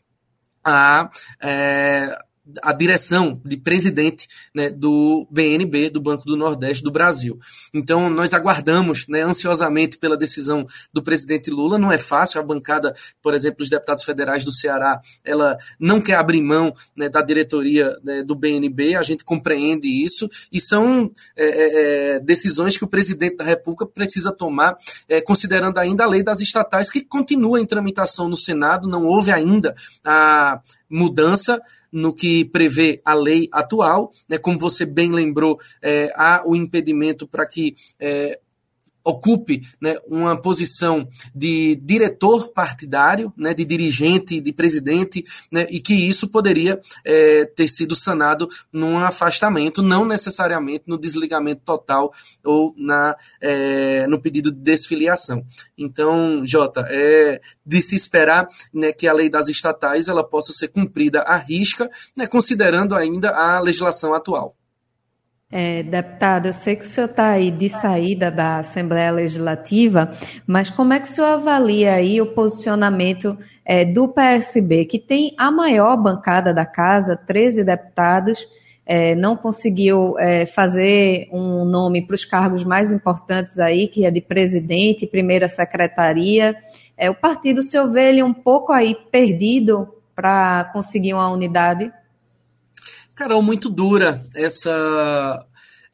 a, 0.64 1.10
é, 1.40 2.16
a 2.62 2.72
direção 2.72 3.40
de 3.44 3.56
presidente 3.56 4.28
né, 4.54 4.70
do 4.70 5.26
BNB, 5.30 5.90
do 5.90 6.00
Banco 6.00 6.24
do 6.24 6.36
Nordeste 6.36 6.82
do 6.82 6.90
Brasil. 6.90 7.38
Então, 7.74 8.08
nós 8.08 8.32
aguardamos 8.32 9.06
né, 9.08 9.22
ansiosamente 9.22 9.98
pela 9.98 10.16
decisão 10.16 10.66
do 10.92 11.02
presidente 11.02 11.50
Lula. 11.50 11.78
Não 11.78 11.90
é 11.90 11.98
fácil, 11.98 12.40
a 12.40 12.44
bancada, 12.44 12.94
por 13.22 13.34
exemplo, 13.34 13.58
dos 13.58 13.70
deputados 13.70 14.04
federais 14.04 14.44
do 14.44 14.52
Ceará, 14.52 14.98
ela 15.24 15.58
não 15.78 16.00
quer 16.00 16.14
abrir 16.14 16.40
mão 16.40 16.74
né, 16.96 17.08
da 17.08 17.22
diretoria 17.22 17.96
né, 18.02 18.22
do 18.22 18.34
BNB, 18.34 18.96
a 18.96 19.02
gente 19.02 19.24
compreende 19.24 19.88
isso, 19.88 20.28
e 20.52 20.60
são 20.60 21.10
é, 21.36 21.44
é, 21.46 22.16
é, 22.16 22.20
decisões 22.20 22.76
que 22.76 22.84
o 22.84 22.88
presidente 22.88 23.36
da 23.36 23.44
República 23.44 23.86
precisa 23.86 24.32
tomar, 24.32 24.76
é, 25.08 25.20
considerando 25.20 25.78
ainda 25.78 26.04
a 26.04 26.08
lei 26.08 26.22
das 26.22 26.40
estatais, 26.40 26.90
que 26.90 27.00
continua 27.02 27.60
em 27.60 27.66
tramitação 27.66 28.28
no 28.28 28.36
Senado, 28.36 28.88
não 28.88 29.04
houve 29.04 29.32
ainda 29.32 29.74
a 30.04 30.60
mudança 30.88 31.60
no 31.90 32.12
que 32.14 32.44
prevê 32.44 33.00
a 33.04 33.14
lei 33.14 33.48
atual, 33.52 34.10
né, 34.28 34.38
como 34.38 34.58
você 34.58 34.84
bem 34.84 35.10
lembrou, 35.12 35.58
é, 35.82 36.12
há 36.14 36.42
o 36.44 36.54
impedimento 36.54 37.26
para 37.26 37.46
que 37.46 37.74
é, 37.98 38.38
ocupe 39.06 39.62
né, 39.80 39.96
uma 40.08 40.36
posição 40.36 41.06
de 41.32 41.76
diretor 41.76 42.48
partidário, 42.48 43.32
né, 43.36 43.54
de 43.54 43.64
dirigente, 43.64 44.40
de 44.40 44.52
presidente, 44.52 45.24
né, 45.50 45.64
e 45.70 45.80
que 45.80 45.94
isso 45.94 46.28
poderia 46.28 46.80
é, 47.04 47.44
ter 47.44 47.68
sido 47.68 47.94
sanado 47.94 48.48
num 48.72 48.98
afastamento, 48.98 49.80
não 49.80 50.04
necessariamente 50.04 50.84
no 50.88 50.98
desligamento 50.98 51.62
total 51.64 52.12
ou 52.44 52.74
na, 52.76 53.16
é, 53.40 54.08
no 54.08 54.20
pedido 54.20 54.50
de 54.50 54.58
desfiliação. 54.58 55.44
Então, 55.78 56.44
Jota, 56.44 56.84
é 56.90 57.40
de 57.64 57.80
se 57.80 57.94
esperar 57.94 58.48
né, 58.74 58.92
que 58.92 59.06
a 59.06 59.12
lei 59.12 59.30
das 59.30 59.48
estatais 59.48 60.08
ela 60.08 60.24
possa 60.24 60.52
ser 60.52 60.68
cumprida 60.68 61.20
à 61.20 61.36
risca, 61.36 61.88
né, 62.16 62.26
considerando 62.26 62.96
ainda 62.96 63.30
a 63.30 63.60
legislação 63.60 64.12
atual. 64.12 64.56
É, 65.50 65.84
deputado, 65.84 66.46
eu 66.46 66.52
sei 66.52 66.74
que 66.74 66.84
o 66.84 66.88
senhor 66.88 67.08
está 67.08 67.28
aí 67.28 67.52
de 67.52 67.68
saída 67.68 68.32
da 68.32 68.58
Assembleia 68.58 69.12
Legislativa, 69.12 70.10
mas 70.44 70.68
como 70.70 70.92
é 70.92 70.98
que 70.98 71.06
o 71.06 71.10
senhor 71.10 71.28
avalia 71.28 71.94
aí 71.94 72.20
o 72.20 72.34
posicionamento 72.34 73.38
é, 73.64 73.84
do 73.84 74.08
PSB, 74.08 74.86
que 74.86 74.98
tem 74.98 75.34
a 75.38 75.52
maior 75.52 75.96
bancada 75.96 76.52
da 76.52 76.66
casa, 76.66 77.16
13 77.16 77.62
deputados, 77.62 78.44
é, 78.84 79.14
não 79.14 79.36
conseguiu 79.36 80.18
é, 80.18 80.46
fazer 80.46 81.28
um 81.32 81.64
nome 81.64 82.04
para 82.04 82.14
os 82.14 82.24
cargos 82.24 82.64
mais 82.64 82.90
importantes 82.90 83.60
aí, 83.60 83.86
que 83.86 84.04
é 84.04 84.10
de 84.10 84.20
presidente, 84.20 85.06
primeira 85.06 85.48
secretaria. 85.48 86.56
É, 86.96 87.08
o 87.08 87.14
partido, 87.14 87.58
o 87.58 87.64
senhor 87.64 87.90
vê 87.92 88.08
ele 88.08 88.22
um 88.22 88.34
pouco 88.34 88.72
aí 88.72 88.96
perdido 89.12 89.88
para 90.14 90.70
conseguir 90.72 91.14
uma 91.14 91.28
unidade? 91.30 91.92
Carol, 93.16 93.40
muito 93.40 93.70
dura 93.70 94.22
essa 94.34 95.42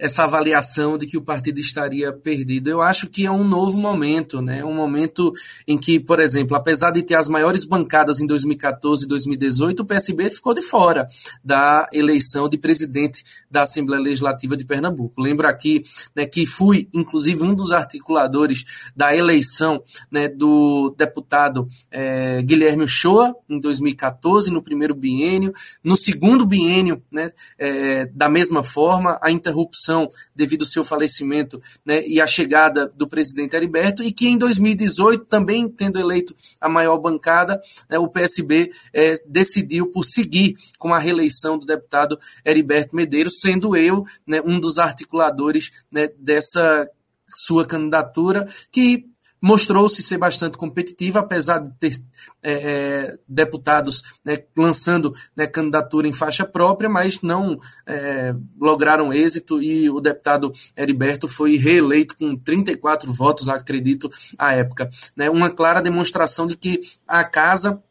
essa 0.02 0.24
avaliação 0.24 0.98
de 0.98 1.06
que 1.06 1.16
o 1.16 1.22
partido 1.22 1.60
estaria 1.60 2.12
perdido. 2.12 2.68
Eu 2.68 2.82
acho 2.82 3.06
que 3.06 3.24
é 3.24 3.30
um 3.30 3.44
novo 3.44 3.78
momento, 3.78 4.42
né? 4.42 4.64
Um 4.64 4.74
momento 4.74 5.32
em 5.64 5.78
que, 5.78 6.00
por 6.00 6.18
exemplo, 6.18 6.56
apesar 6.56 6.90
de 6.90 7.04
ter 7.04 7.14
as 7.14 7.28
maiores 7.28 7.64
bancadas 7.64 8.20
em 8.20 8.26
2014 8.26 9.04
e 9.04 9.08
2018, 9.08 9.80
o 9.80 9.86
PSB 9.86 10.28
ficou 10.28 10.54
de 10.54 10.60
fora 10.60 11.06
da 11.44 11.88
eleição 11.92 12.48
de 12.48 12.58
presidente 12.58 13.22
da 13.48 13.62
Assembleia 13.62 14.02
Legislativa 14.02 14.56
de 14.56 14.64
Pernambuco. 14.64 15.22
Lembro 15.22 15.46
aqui 15.46 15.82
né, 16.16 16.26
que 16.26 16.46
fui, 16.46 16.88
inclusive, 16.92 17.44
um 17.44 17.54
dos 17.54 17.70
articuladores 17.70 18.64
da 18.96 19.14
eleição 19.14 19.80
né, 20.10 20.28
do 20.28 20.92
deputado 20.98 21.64
é, 21.92 22.42
Guilherme 22.42 22.82
Uchoa 22.82 23.36
em 23.48 23.60
2014, 23.60 24.50
no 24.50 24.64
primeiro 24.64 24.96
biênio. 24.96 25.54
No 25.84 25.96
segundo 25.96 26.44
biênio, 26.44 27.00
né, 27.08 27.30
é, 27.56 28.06
da 28.06 28.28
mesma 28.28 28.64
forma, 28.64 29.16
a 29.22 29.30
interrupção 29.30 29.91
devido 30.35 30.62
ao 30.62 30.66
seu 30.66 30.85
falecimento 30.85 31.61
né, 31.85 32.07
e 32.07 32.20
a 32.20 32.26
chegada 32.26 32.87
do 32.88 33.07
presidente 33.07 33.57
Heriberto, 33.57 34.02
e 34.02 34.12
que 34.12 34.28
em 34.28 34.38
2018, 34.38 35.24
também 35.24 35.68
tendo 35.68 35.98
eleito 35.98 36.35
a 36.61 36.68
maior 36.68 36.98
bancada, 36.98 37.61
né, 37.88 37.98
o 37.98 38.09
PSB 38.09 38.72
é, 38.92 39.22
decidiu 39.26 39.87
por 39.87 40.05
seguir 40.05 40.55
com 40.78 40.92
a 40.92 40.98
reeleição 40.98 41.59
do 41.59 41.66
deputado 41.66 42.18
Heriberto 42.44 42.96
Medeiros, 42.96 43.40
sendo 43.40 43.76
eu 43.76 44.05
né, 44.26 44.40
um 44.44 44.59
dos 44.59 44.78
articuladores 44.78 45.70
né, 45.90 46.09
dessa 46.18 46.88
sua 47.28 47.66
candidatura, 47.66 48.46
que 48.70 49.07
mostrou-se 49.42 50.00
ser 50.02 50.18
bastante 50.18 50.57
competitiva, 50.57 51.18
apesar 51.18 51.59
de 51.59 51.76
ter 51.78 51.92
é, 52.40 52.52
é, 52.52 53.18
deputados 53.28 54.02
né, 54.24 54.37
lançando 54.57 55.12
né, 55.35 55.48
candidatura 55.48 56.07
em 56.07 56.12
faixa 56.12 56.46
própria, 56.46 56.88
mas 56.88 57.20
não 57.20 57.59
é, 57.85 58.33
lograram 58.61 59.12
êxito 59.12 59.61
e 59.61 59.90
o 59.90 60.00
deputado 60.00 60.52
Heriberto 60.76 61.26
foi 61.26 61.57
reeleito 61.57 62.16
com 62.16 62.37
34 62.37 63.12
votos, 63.12 63.48
acredito, 63.48 64.09
à 64.38 64.52
época. 64.52 64.88
Né, 65.16 65.28
uma 65.28 65.50
clara 65.50 65.83
demonstração 65.83 66.46
de 66.46 66.57
que 66.57 66.78
a 67.07 67.24
casa 67.24 67.83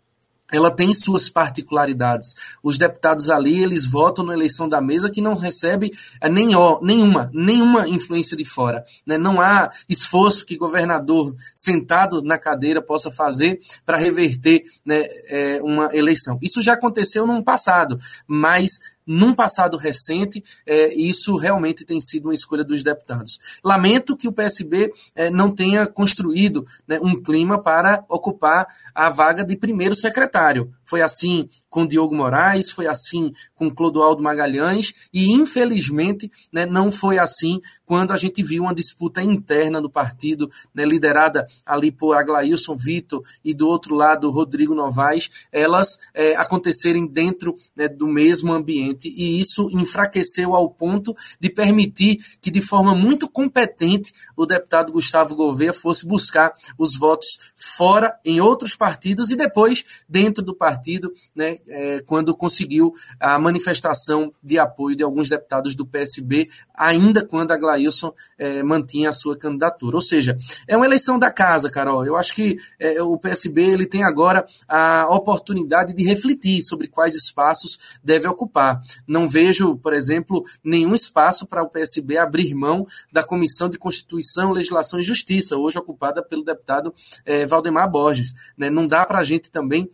ela 0.51 0.69
tem 0.69 0.93
suas 0.93 1.29
particularidades. 1.29 2.33
Os 2.61 2.77
deputados 2.77 3.29
ali, 3.29 3.63
eles 3.63 3.85
votam 3.85 4.25
na 4.25 4.33
eleição 4.33 4.67
da 4.67 4.81
mesa 4.81 5.09
que 5.09 5.21
não 5.21 5.35
recebe 5.35 5.91
é, 6.19 6.29
nem, 6.29 6.55
ó, 6.55 6.79
nenhuma, 6.81 7.31
nenhuma 7.33 7.87
influência 7.87 8.35
de 8.35 8.45
fora. 8.45 8.83
Né? 9.05 9.17
Não 9.17 9.39
há 9.39 9.71
esforço 9.87 10.45
que 10.45 10.57
governador 10.57 11.35
sentado 11.55 12.21
na 12.21 12.37
cadeira 12.37 12.81
possa 12.81 13.11
fazer 13.11 13.57
para 13.85 13.97
reverter 13.97 14.63
né, 14.85 15.01
é, 15.27 15.59
uma 15.63 15.95
eleição. 15.95 16.37
Isso 16.41 16.61
já 16.61 16.73
aconteceu 16.73 17.25
no 17.25 17.43
passado, 17.43 17.97
mas 18.27 18.79
num 19.05 19.33
passado 19.33 19.77
recente, 19.77 20.43
é, 20.65 20.93
isso 20.93 21.35
realmente 21.35 21.85
tem 21.85 21.99
sido 21.99 22.25
uma 22.25 22.33
escolha 22.33 22.63
dos 22.63 22.83
deputados. 22.83 23.39
Lamento 23.63 24.15
que 24.15 24.27
o 24.27 24.31
PSB 24.31 24.91
é, 25.15 25.29
não 25.29 25.51
tenha 25.53 25.87
construído 25.87 26.65
né, 26.87 26.99
um 27.01 27.21
clima 27.21 27.61
para 27.61 28.03
ocupar 28.07 28.67
a 28.93 29.09
vaga 29.09 29.43
de 29.43 29.55
primeiro 29.55 29.95
secretário. 29.95 30.71
Foi 30.85 31.01
assim 31.01 31.47
com 31.69 31.87
Diogo 31.87 32.13
Moraes, 32.13 32.69
foi 32.69 32.85
assim 32.85 33.31
com 33.55 33.73
Clodoaldo 33.73 34.21
Magalhães, 34.21 34.93
e 35.13 35.31
infelizmente 35.31 36.29
né, 36.51 36.65
não 36.65 36.91
foi 36.91 37.17
assim 37.17 37.61
quando 37.85 38.11
a 38.11 38.17
gente 38.17 38.43
viu 38.43 38.63
uma 38.63 38.75
disputa 38.75 39.21
interna 39.21 39.81
do 39.81 39.89
partido, 39.89 40.49
né, 40.73 40.83
liderada 40.85 41.45
ali 41.65 41.91
por 41.91 42.15
Aglailson 42.15 42.75
Vitor 42.75 43.23
e 43.43 43.53
do 43.53 43.67
outro 43.67 43.95
lado 43.95 44.29
Rodrigo 44.29 44.75
Novaes, 44.75 45.29
elas 45.51 45.97
é, 46.13 46.35
acontecerem 46.35 47.07
dentro 47.07 47.55
né, 47.75 47.87
do 47.87 48.07
mesmo 48.07 48.53
ambiente, 48.53 48.90
e 49.03 49.39
isso 49.39 49.69
enfraqueceu 49.71 50.55
ao 50.55 50.69
ponto 50.69 51.15
de 51.39 51.49
permitir 51.49 52.19
que, 52.41 52.51
de 52.51 52.61
forma 52.61 52.93
muito 52.95 53.29
competente, 53.29 54.13
o 54.35 54.45
deputado 54.45 54.91
Gustavo 54.91 55.35
Gouveia 55.35 55.73
fosse 55.73 56.05
buscar 56.05 56.53
os 56.77 56.97
votos 56.97 57.51
fora 57.55 58.17
em 58.25 58.39
outros 58.41 58.75
partidos 58.75 59.29
e 59.29 59.35
depois 59.35 59.83
dentro 60.07 60.43
do 60.43 60.55
partido 60.55 61.11
né, 61.35 61.57
é, 61.67 62.01
quando 62.01 62.35
conseguiu 62.35 62.93
a 63.19 63.37
manifestação 63.39 64.33
de 64.43 64.59
apoio 64.59 64.95
de 64.95 65.03
alguns 65.03 65.29
deputados 65.29 65.75
do 65.75 65.85
PSB, 65.85 66.49
ainda 66.73 67.25
quando 67.25 67.51
a 67.51 67.57
Glailson 67.57 68.13
é, 68.37 68.63
mantinha 68.63 69.09
a 69.09 69.13
sua 69.13 69.37
candidatura. 69.37 69.95
Ou 69.95 70.01
seja, 70.01 70.35
é 70.67 70.75
uma 70.75 70.85
eleição 70.85 71.17
da 71.17 71.31
casa, 71.31 71.69
Carol. 71.69 72.05
Eu 72.05 72.15
acho 72.15 72.33
que 72.33 72.57
é, 72.79 73.01
o 73.01 73.17
PSB 73.17 73.61
ele 73.63 73.85
tem 73.85 74.03
agora 74.03 74.43
a 74.67 75.07
oportunidade 75.09 75.93
de 75.93 76.03
refletir 76.03 76.61
sobre 76.63 76.87
quais 76.87 77.15
espaços 77.15 77.77
deve 78.03 78.27
ocupar. 78.27 78.79
Não 79.07 79.27
vejo, 79.27 79.75
por 79.77 79.93
exemplo, 79.93 80.43
nenhum 80.63 80.93
espaço 80.95 81.45
para 81.45 81.63
o 81.63 81.69
PSB 81.69 82.17
abrir 82.17 82.53
mão 82.53 82.87
da 83.11 83.23
Comissão 83.23 83.69
de 83.69 83.77
Constituição, 83.77 84.51
Legislação 84.51 84.99
e 84.99 85.03
Justiça, 85.03 85.57
hoje 85.57 85.77
ocupada 85.77 86.23
pelo 86.23 86.43
deputado 86.43 86.93
é, 87.25 87.45
Valdemar 87.45 87.89
Borges. 87.89 88.33
Né? 88.57 88.69
Não 88.69 88.87
dá 88.87 89.05
para 89.05 89.19
a 89.19 89.23
gente 89.23 89.49
também 89.49 89.89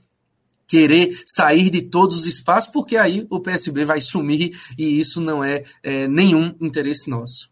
querer 0.68 1.18
sair 1.26 1.70
de 1.70 1.82
todos 1.82 2.18
os 2.18 2.28
espaços, 2.28 2.70
porque 2.72 2.98
aí 2.98 3.26
o 3.30 3.40
PSB 3.40 3.86
vai 3.86 4.02
sumir 4.02 4.52
e 4.78 5.00
isso 5.00 5.22
não 5.22 5.44
é, 5.44 5.64
é 5.82 6.08
nenhum 6.08 6.54
interesse 6.60 7.10
nosso. 7.10 7.50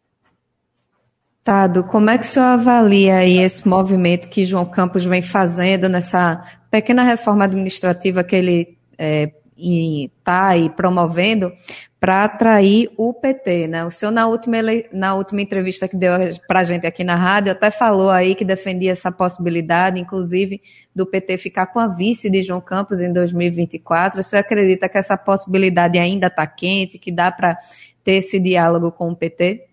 Tado, 1.46 1.84
como 1.84 2.10
é 2.10 2.18
que 2.18 2.26
o 2.26 2.28
senhor 2.28 2.46
avalia 2.46 3.18
aí 3.18 3.38
esse 3.38 3.68
movimento 3.68 4.28
que 4.30 4.44
João 4.44 4.66
Campos 4.66 5.06
vem 5.06 5.22
fazendo 5.22 5.88
nessa 5.88 6.44
pequena 6.72 7.04
reforma 7.04 7.46
administrativa 7.46 8.24
que 8.24 8.36
ele 8.36 8.78
é, 8.98 9.32
está 9.58 10.48
aí 10.48 10.70
promovendo 10.70 11.52
para 12.00 12.26
atrair 12.26 12.92
o 12.98 13.14
PT, 13.14 13.68
né? 13.68 13.84
O 13.86 13.90
senhor 13.90 14.12
na 14.12 14.28
última, 14.28 14.58
na 14.94 15.16
última 15.16 15.42
entrevista 15.42 15.88
que 15.88 15.96
deu 15.96 16.12
para 16.48 16.60
a 16.60 16.64
gente 16.64 16.86
aqui 16.86 17.04
na 17.04 17.16
rádio 17.16 17.52
até 17.52 17.72
falou 17.72 18.10
aí 18.10 18.36
que 18.36 18.46
defendia 18.46 18.92
essa 18.92 19.12
possibilidade, 19.12 20.00
inclusive 20.00 20.62
do 20.94 21.06
PT 21.06 21.38
ficar 21.38 21.68
com 21.68 21.80
a 21.80 21.88
vice 21.88 22.30
de 22.30 22.44
João 22.44 22.62
Campos 22.62 23.02
em 23.02 23.12
2024. 23.12 24.20
O 24.20 24.24
senhor 24.24 24.42
acredita 24.42 24.88
que 24.88 24.98
essa 24.98 25.18
possibilidade 25.18 25.98
ainda 25.98 26.28
está 26.28 26.46
quente, 26.46 27.00
que 27.00 27.12
dá 27.12 27.32
para 27.32 27.58
ter 28.04 28.18
esse 28.18 28.40
diálogo 28.40 28.92
com 28.92 29.10
o 29.10 29.16
PT? 29.16 29.68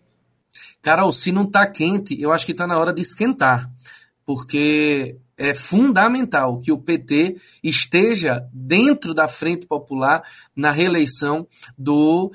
Carol, 0.81 1.13
se 1.13 1.31
não 1.31 1.45
está 1.45 1.67
quente, 1.67 2.21
eu 2.21 2.33
acho 2.33 2.47
que 2.47 2.53
está 2.53 2.67
na 2.67 2.79
hora 2.79 2.93
de 2.93 3.03
esquentar, 3.03 3.71
porque 4.25 5.17
é 5.37 5.55
fundamental 5.55 6.61
que 6.61 6.73
o 6.73 6.79
PT 6.79 7.37
esteja 7.63 8.47
dentro 8.53 9.15
da 9.15 9.27
Frente 9.27 9.67
Popular 9.67 10.23
na 10.55 10.71
reeleição 10.71 11.47
do 11.77 12.33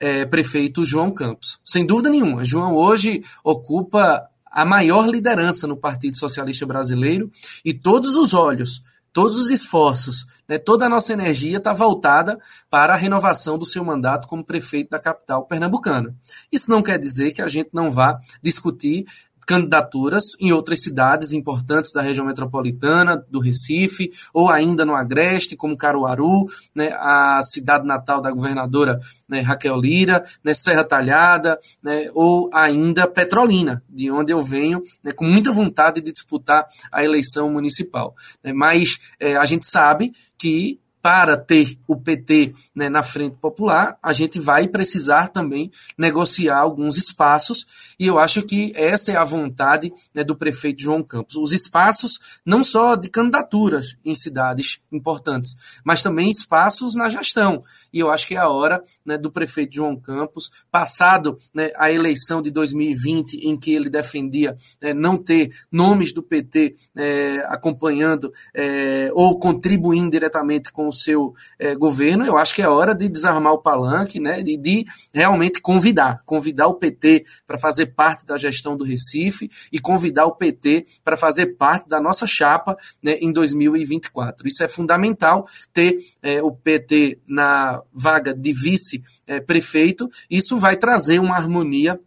é, 0.00 0.24
prefeito 0.24 0.84
João 0.84 1.10
Campos. 1.10 1.60
Sem 1.64 1.86
dúvida 1.86 2.08
nenhuma, 2.08 2.44
João 2.44 2.74
hoje 2.74 3.24
ocupa 3.42 4.28
a 4.50 4.64
maior 4.64 5.06
liderança 5.06 5.66
no 5.66 5.76
Partido 5.76 6.16
Socialista 6.16 6.66
Brasileiro 6.66 7.30
e 7.64 7.74
todos 7.74 8.16
os 8.16 8.34
olhos, 8.34 8.82
todos 9.12 9.38
os 9.38 9.50
esforços, 9.50 10.26
né, 10.48 10.58
toda 10.58 10.86
a 10.86 10.88
nossa 10.88 11.12
energia 11.12 11.58
está 11.58 11.72
voltada 11.72 12.38
para 12.70 12.94
a 12.94 12.96
renovação 12.96 13.58
do 13.58 13.66
seu 13.66 13.84
mandato 13.84 14.26
como 14.26 14.44
prefeito 14.44 14.90
da 14.90 14.98
capital 14.98 15.44
pernambucana. 15.44 16.14
Isso 16.50 16.70
não 16.70 16.82
quer 16.82 16.98
dizer 16.98 17.32
que 17.32 17.42
a 17.42 17.48
gente 17.48 17.70
não 17.72 17.90
vá 17.90 18.18
discutir 18.42 19.06
candidaturas 19.48 20.24
em 20.38 20.52
outras 20.52 20.82
cidades 20.82 21.32
importantes 21.32 21.90
da 21.90 22.02
região 22.02 22.26
metropolitana, 22.26 23.24
do 23.30 23.40
Recife, 23.40 24.12
ou 24.30 24.50
ainda 24.50 24.84
no 24.84 24.94
Agreste, 24.94 25.56
como 25.56 25.74
Caruaru, 25.74 26.44
né, 26.74 26.90
a 26.92 27.40
cidade 27.42 27.86
natal 27.86 28.20
da 28.20 28.30
governadora 28.30 29.00
né, 29.26 29.40
Raquel 29.40 29.80
Lira, 29.80 30.22
né, 30.44 30.52
Serra 30.52 30.84
Talhada, 30.84 31.58
né, 31.82 32.10
ou 32.12 32.50
ainda 32.52 33.06
Petrolina, 33.06 33.82
de 33.88 34.10
onde 34.10 34.34
eu 34.34 34.42
venho, 34.42 34.82
né, 35.02 35.12
com 35.12 35.24
muita 35.24 35.50
vontade 35.50 36.02
de 36.02 36.12
disputar 36.12 36.66
a 36.92 37.02
eleição 37.02 37.50
municipal. 37.50 38.14
Né, 38.44 38.52
mas 38.52 38.98
é, 39.18 39.34
a 39.34 39.46
gente 39.46 39.66
sabe 39.66 40.12
que 40.36 40.78
para 41.00 41.36
ter 41.36 41.78
o 41.86 41.96
PT 41.96 42.52
né, 42.74 42.88
na 42.88 43.02
frente 43.02 43.36
popular, 43.36 43.96
a 44.02 44.12
gente 44.12 44.38
vai 44.38 44.66
precisar 44.68 45.28
também 45.28 45.70
negociar 45.96 46.58
alguns 46.58 46.96
espaços, 46.96 47.66
e 47.98 48.06
eu 48.06 48.18
acho 48.18 48.42
que 48.42 48.72
essa 48.74 49.12
é 49.12 49.16
a 49.16 49.24
vontade 49.24 49.92
né, 50.14 50.24
do 50.24 50.36
prefeito 50.36 50.82
João 50.82 51.02
Campos. 51.02 51.36
Os 51.36 51.52
espaços 51.52 52.18
não 52.44 52.62
só 52.64 52.94
de 52.94 53.08
candidaturas 53.08 53.96
em 54.04 54.14
cidades 54.14 54.80
importantes, 54.90 55.56
mas 55.84 56.02
também 56.02 56.30
espaços 56.30 56.94
na 56.94 57.08
gestão. 57.08 57.62
E 57.92 58.00
eu 58.00 58.10
acho 58.10 58.26
que 58.26 58.34
é 58.34 58.38
a 58.38 58.48
hora 58.48 58.82
né, 59.04 59.16
do 59.16 59.30
prefeito 59.30 59.76
João 59.76 59.96
Campos, 59.96 60.50
passado 60.70 61.36
né, 61.54 61.70
a 61.76 61.90
eleição 61.90 62.42
de 62.42 62.50
2020, 62.50 63.46
em 63.48 63.56
que 63.56 63.72
ele 63.72 63.88
defendia 63.90 64.54
né, 64.80 64.92
não 64.92 65.16
ter 65.16 65.50
nomes 65.70 66.12
do 66.12 66.22
PT 66.22 66.74
é, 66.96 67.38
acompanhando 67.48 68.32
é, 68.54 69.10
ou 69.12 69.38
contribuindo 69.38 70.10
diretamente 70.10 70.72
com 70.72 70.88
o 70.88 70.92
seu 70.92 71.34
é, 71.58 71.74
governo, 71.74 72.24
eu 72.24 72.36
acho 72.36 72.54
que 72.54 72.62
é 72.62 72.68
hora 72.68 72.94
de 72.94 73.08
desarmar 73.08 73.52
o 73.52 73.62
palanque 73.62 74.20
né, 74.20 74.40
e 74.40 74.56
de 74.56 74.84
realmente 75.12 75.60
convidar, 75.60 76.22
convidar 76.24 76.66
o 76.66 76.74
PT 76.74 77.24
para 77.46 77.58
fazer 77.58 77.86
parte 77.86 78.24
da 78.26 78.36
gestão 78.36 78.76
do 78.76 78.84
Recife 78.84 79.50
e 79.72 79.78
convidar 79.78 80.26
o 80.26 80.34
PT 80.34 80.84
para 81.04 81.16
fazer 81.16 81.56
parte 81.56 81.88
da 81.88 82.00
nossa 82.00 82.26
chapa 82.26 82.76
né, 83.02 83.12
em 83.20 83.32
2024. 83.32 84.46
Isso 84.46 84.62
é 84.62 84.68
fundamental 84.68 85.46
ter 85.72 85.96
é, 86.22 86.42
o 86.42 86.52
PT 86.52 87.20
na 87.26 87.77
vaga 87.92 88.34
de 88.34 88.52
vice-prefeito, 88.52 90.08
isso 90.30 90.56
vai 90.56 90.76
trazer 90.76 91.18
uma 91.18 91.36
harmonia 91.36 91.98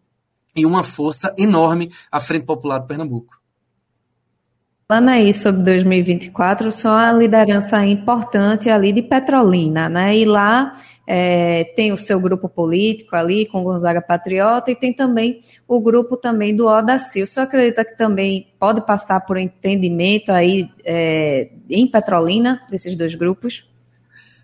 e 0.55 0.65
uma 0.65 0.83
força 0.83 1.33
enorme 1.37 1.91
à 2.11 2.19
Frente 2.19 2.45
Popular 2.45 2.79
do 2.79 2.87
Pernambuco. 2.87 3.41
Falando 4.91 5.09
aí 5.09 5.33
sobre 5.33 5.63
2024, 5.63 6.69
só 6.69 6.97
a 6.97 7.13
liderança 7.13 7.85
importante 7.85 8.69
ali 8.69 8.91
de 8.91 9.01
Petrolina, 9.01 9.87
né? 9.87 10.17
E 10.17 10.25
lá 10.25 10.73
é, 11.07 11.63
tem 11.77 11.93
o 11.93 11.97
seu 11.97 12.19
grupo 12.19 12.49
político 12.49 13.15
ali 13.15 13.45
com 13.45 13.63
Gonzaga 13.63 14.01
Patriota 14.01 14.69
e 14.69 14.75
tem 14.75 14.93
também 14.93 15.41
o 15.65 15.79
grupo 15.79 16.17
também 16.17 16.53
do 16.53 16.67
Odaci. 16.67 17.21
O 17.21 17.27
senhor 17.27 17.45
acredita 17.45 17.85
que 17.85 17.97
também 17.97 18.53
pode 18.59 18.85
passar 18.85 19.21
por 19.21 19.37
entendimento 19.37 20.29
aí 20.29 20.69
é, 20.83 21.51
em 21.69 21.87
Petrolina 21.87 22.61
desses 22.69 22.97
dois 22.97 23.15
grupos? 23.15 23.70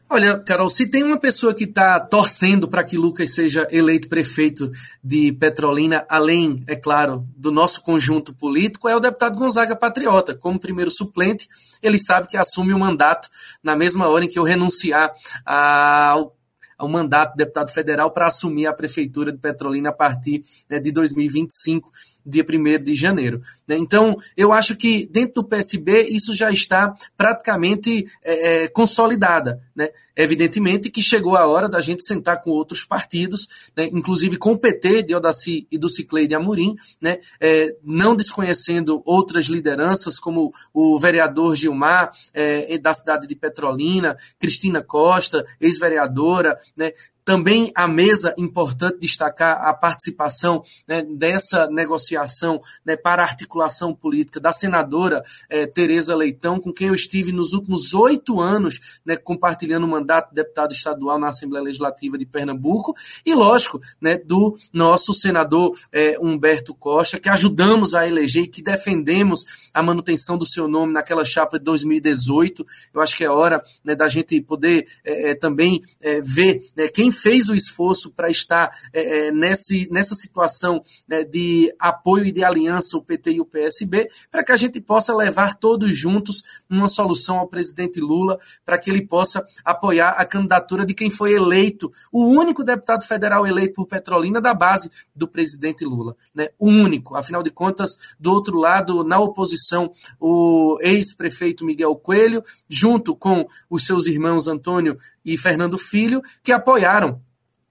Olha, 0.09 0.39
Carol, 0.39 0.69
se 0.69 0.87
tem 0.87 1.03
uma 1.03 1.19
pessoa 1.19 1.53
que 1.53 1.65
está 1.65 1.99
torcendo 1.99 2.65
para 2.65 2.81
que 2.81 2.97
Lucas 2.97 3.35
seja 3.35 3.67
eleito 3.69 4.07
prefeito 4.07 4.71
de 5.03 5.33
Petrolina, 5.33 6.05
além, 6.07 6.63
é 6.65 6.77
claro, 6.77 7.27
do 7.35 7.51
nosso 7.51 7.83
conjunto 7.83 8.33
político, 8.33 8.87
é 8.87 8.95
o 8.95 9.01
deputado 9.01 9.37
Gonzaga 9.37 9.75
Patriota. 9.75 10.33
Como 10.33 10.59
primeiro 10.59 10.89
suplente, 10.89 11.49
ele 11.83 11.97
sabe 11.97 12.29
que 12.29 12.37
assume 12.37 12.73
o 12.73 12.79
mandato 12.79 13.27
na 13.61 13.75
mesma 13.75 14.07
hora 14.07 14.23
em 14.23 14.29
que 14.29 14.39
eu 14.39 14.43
renunciar 14.43 15.11
ao 15.45 16.37
ao 16.77 16.87
mandato 16.87 17.31
de 17.31 17.37
deputado 17.37 17.71
federal 17.71 18.11
para 18.11 18.27
assumir 18.27 18.67
a 18.67 18.73
prefeitura 18.73 19.31
de 19.31 19.39
Petrolina 19.39 19.89
a 19.89 19.93
partir 19.93 20.43
né, 20.69 20.79
de 20.79 20.91
2025. 20.91 21.91
Dia 22.27 22.45
1 22.47 22.83
de 22.83 22.93
janeiro. 22.93 23.41
Né? 23.67 23.77
Então, 23.77 24.17
eu 24.35 24.51
acho 24.51 24.75
que 24.75 25.07
dentro 25.07 25.35
do 25.35 25.47
PSB 25.47 26.03
isso 26.09 26.35
já 26.35 26.51
está 26.51 26.93
praticamente 27.15 28.05
é, 28.23 28.65
é, 28.65 28.67
consolidada. 28.67 29.61
Né? 29.75 29.89
Evidentemente 30.15 30.89
que 30.89 31.01
chegou 31.01 31.37
a 31.37 31.45
hora 31.45 31.69
da 31.69 31.79
gente 31.79 32.05
sentar 32.05 32.41
com 32.41 32.49
outros 32.49 32.83
partidos, 32.83 33.47
né? 33.75 33.87
inclusive 33.93 34.37
com 34.37 34.53
o 34.53 34.57
PT 34.57 35.03
de 35.03 35.15
Odaci 35.15 35.67
e 35.71 35.77
do 35.77 35.89
Ciclei 35.89 36.27
de 36.27 36.33
Amorim, 36.33 36.75
né? 36.99 37.19
É, 37.39 37.75
não 37.83 38.15
desconhecendo 38.15 39.03
outras 39.05 39.45
lideranças, 39.45 40.19
como 40.19 40.51
o 40.73 40.97
vereador 40.97 41.55
Gilmar, 41.55 42.09
é, 42.33 42.77
da 42.79 42.93
cidade 42.93 43.27
de 43.27 43.35
Petrolina, 43.35 44.17
Cristina 44.39 44.81
Costa, 44.81 45.45
ex-vereadora, 45.61 46.57
né? 46.75 46.91
Também 47.27 47.73
a 47.75 47.89
mesa, 47.89 48.33
importante 48.37 48.99
destacar 49.01 49.61
a 49.67 49.73
participação 49.73 50.61
né, 50.87 51.03
dessa 51.03 51.67
negociação 51.67 52.61
né, 52.85 52.95
para 52.95 53.21
articulação 53.21 53.93
política 53.93 54.39
da 54.39 54.53
senadora 54.53 55.21
eh, 55.49 55.67
Tereza 55.67 56.15
Leitão, 56.15 56.57
com 56.57 56.71
quem 56.71 56.87
eu 56.87 56.93
estive 56.93 57.33
nos 57.33 57.51
últimos 57.51 57.93
oito 57.93 58.39
anos 58.39 59.01
né, 59.05 59.17
compartilhando 59.17 59.83
o 59.83 59.89
mandato 59.89 60.29
de 60.29 60.35
deputado 60.35 60.71
estadual 60.71 61.19
na 61.19 61.27
Assembleia 61.27 61.65
Legislativa 61.65 62.17
de 62.17 62.25
Pernambuco, 62.25 62.95
e, 63.25 63.35
lógico, 63.35 63.81
né, 63.99 64.17
do 64.17 64.55
nosso 64.71 65.13
senador 65.13 65.77
eh, 65.91 66.17
Humberto 66.21 66.73
Costa, 66.73 67.19
que 67.19 67.27
ajudamos 67.27 67.93
a 67.93 68.07
eleger 68.07 68.45
e 68.45 68.47
que 68.47 68.61
defendemos 68.61 69.69
a 69.73 69.83
manutenção 69.83 70.37
do 70.37 70.45
seu 70.45 70.65
nome 70.65 70.93
naquela 70.93 71.25
chapa 71.25 71.59
de 71.59 71.65
2018. 71.65 72.65
Eu 72.93 73.01
acho 73.01 73.17
que 73.17 73.25
é 73.25 73.29
hora 73.29 73.61
né, 73.83 73.95
da 73.95 74.07
gente 74.07 74.39
poder 74.39 74.87
eh, 75.03 75.35
também 75.35 75.81
ver 76.23 76.59
né, 76.73 76.87
quem 76.87 77.11
fez 77.17 77.49
o 77.49 77.56
esforço 77.56 78.12
para 78.12 78.30
estar 78.30 78.71
é, 78.93 79.27
é, 79.27 79.32
nesse, 79.32 79.88
nessa 79.91 80.15
situação 80.15 80.82
né, 81.08 81.23
de 81.23 81.73
apoio 81.80 82.25
e 82.25 82.32
de 82.32 82.43
aliança, 82.43 82.97
o 82.97 83.03
PT 83.03 83.34
e 83.34 83.41
o 83.41 83.45
PSB, 83.45 84.10
para 84.32 84.43
que 84.43 84.51
a 84.51 84.58
gente 84.58 84.80
possa 84.80 85.15
levar 85.15 85.56
todos 85.56 85.97
juntos 85.97 86.43
uma 86.69 86.88
solução 86.88 87.39
ao 87.39 87.47
presidente 87.47 87.99
Lula, 87.99 88.39
para 88.65 88.77
que 88.77 88.89
ele 88.89 89.06
possa 89.06 89.43
apoiar 89.63 90.12
a 90.12 90.25
candidatura 90.25 90.86
de 90.86 90.93
quem 90.93 91.10
foi 91.10 91.34
eleito, 91.34 91.91
o 92.12 92.25
único 92.25 92.63
deputado 92.63 93.03
federal 93.03 93.45
eleito 93.45 93.75
por 93.75 93.88
Petrolina 93.88 94.39
da 94.39 94.53
base 94.53 94.89
do 95.15 95.27
presidente 95.27 95.86
Lula. 95.86 96.15
Né? 96.34 96.49
O 96.60 96.67
único. 96.67 97.15
Afinal 97.15 97.43
de 97.43 97.49
contas, 97.49 97.97
do 98.19 98.32
outro 98.32 98.58
lado, 98.58 99.03
na 99.03 99.19
oposição, 99.19 99.91
o 100.19 100.77
ex-prefeito 100.82 101.65
Miguel 101.65 101.95
Coelho, 101.95 102.43
junto 102.69 103.15
com 103.15 103.47
os 103.69 103.86
seus 103.86 104.06
irmãos 104.06 104.47
Antônio 104.47 104.97
e 105.27 105.37
Fernando 105.37 105.77
Filho, 105.77 106.21
que 106.41 106.53
apoiaram 106.53 107.21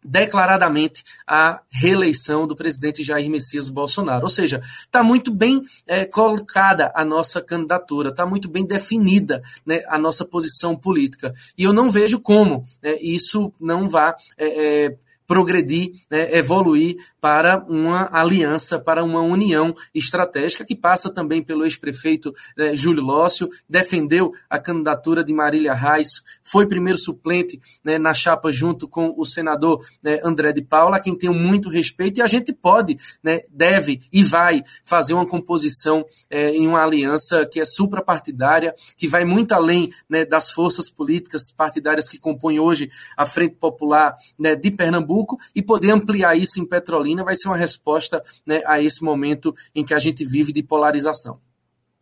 declaradamente 0.04 1.02
a 1.26 1.60
reeleição 1.68 2.46
do 2.46 2.54
presidente 2.54 3.02
Jair 3.02 3.28
Messias 3.28 3.68
Bolsonaro. 3.68 4.24
Ou 4.24 4.30
seja, 4.30 4.62
está 4.82 5.02
muito 5.02 5.34
bem 5.34 5.62
é, 5.86 6.04
colocada 6.04 6.92
a 6.94 7.04
nossa 7.04 7.42
candidatura, 7.42 8.10
está 8.10 8.24
muito 8.24 8.48
bem 8.48 8.64
definida 8.64 9.42
né, 9.64 9.82
a 9.88 9.98
nossa 9.98 10.24
posição 10.24 10.76
política. 10.76 11.34
E 11.58 11.64
eu 11.64 11.72
não 11.72 11.90
vejo 11.90 12.20
como 12.20 12.62
é, 12.82 13.02
isso 13.02 13.52
não 13.60 13.88
vá 13.88 14.14
é, 14.38 14.84
é 14.86 14.96
progredir, 15.26 15.90
né, 16.10 16.36
evoluir 16.36 16.96
para 17.20 17.64
uma 17.68 18.08
aliança, 18.12 18.78
para 18.78 19.02
uma 19.02 19.20
união 19.20 19.74
estratégica 19.94 20.64
que 20.64 20.76
passa 20.76 21.12
também 21.12 21.42
pelo 21.42 21.64
ex-prefeito 21.64 22.32
né, 22.56 22.74
Júlio 22.74 23.02
Lócio, 23.02 23.48
defendeu 23.68 24.32
a 24.48 24.58
candidatura 24.58 25.24
de 25.24 25.32
Marília 25.32 25.74
Reis, 25.74 26.22
foi 26.44 26.66
primeiro 26.66 26.98
suplente 26.98 27.60
né, 27.84 27.98
na 27.98 28.14
chapa 28.14 28.52
junto 28.52 28.88
com 28.88 29.14
o 29.16 29.24
senador 29.24 29.84
né, 30.02 30.20
André 30.22 30.52
de 30.52 30.62
Paula, 30.62 30.96
a 30.96 31.00
quem 31.00 31.16
tenho 31.16 31.34
muito 31.34 31.68
respeito, 31.68 32.18
e 32.18 32.22
a 32.22 32.26
gente 32.26 32.52
pode, 32.52 32.96
né, 33.22 33.40
deve 33.50 34.00
e 34.12 34.22
vai 34.22 34.62
fazer 34.84 35.14
uma 35.14 35.26
composição 35.26 36.04
é, 36.30 36.50
em 36.50 36.66
uma 36.66 36.82
aliança 36.82 37.46
que 37.50 37.60
é 37.60 37.64
suprapartidária, 37.64 38.72
que 38.96 39.08
vai 39.08 39.24
muito 39.24 39.52
além 39.52 39.90
das 40.28 40.50
forças 40.50 40.88
políticas 40.88 41.50
partidárias 41.50 42.08
que 42.08 42.18
compõem 42.18 42.58
hoje 42.60 42.90
a 43.16 43.26
Frente 43.26 43.56
Popular 43.56 44.14
de 44.60 44.70
Pernambuco, 44.70 45.15
Pernambuco 45.16 45.38
e 45.54 45.62
poder 45.62 45.90
ampliar 45.90 46.36
isso 46.36 46.60
em 46.60 46.66
Petrolina 46.66 47.24
vai 47.24 47.34
ser 47.34 47.48
uma 47.48 47.56
resposta 47.56 48.22
né, 48.46 48.60
a 48.66 48.80
esse 48.80 49.02
momento 49.02 49.54
em 49.74 49.84
que 49.84 49.94
a 49.94 49.98
gente 49.98 50.24
vive 50.24 50.52
de 50.52 50.62
polarização. 50.62 51.38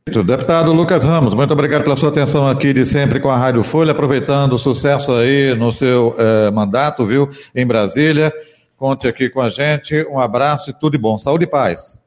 Deputado 0.06 0.72
Lucas 0.72 1.02
Ramos, 1.02 1.32
muito 1.32 1.52
obrigado 1.52 1.82
pela 1.82 1.96
sua 1.96 2.10
atenção 2.10 2.46
aqui 2.46 2.74
de 2.74 2.84
sempre 2.84 3.20
com 3.20 3.30
a 3.30 3.38
Rádio 3.38 3.62
Folha, 3.62 3.92
aproveitando 3.92 4.52
o 4.52 4.58
sucesso 4.58 5.12
aí 5.12 5.54
no 5.54 5.72
seu 5.72 6.14
eh, 6.18 6.50
mandato, 6.50 7.06
viu, 7.06 7.30
em 7.54 7.66
Brasília. 7.66 8.30
Conte 8.76 9.08
aqui 9.08 9.30
com 9.30 9.40
a 9.40 9.48
gente. 9.48 10.06
Um 10.10 10.20
abraço 10.20 10.68
e 10.68 10.74
tudo 10.74 10.92
de 10.92 10.98
bom. 10.98 11.16
Saúde 11.16 11.44
e 11.44 11.46
paz. 11.46 11.98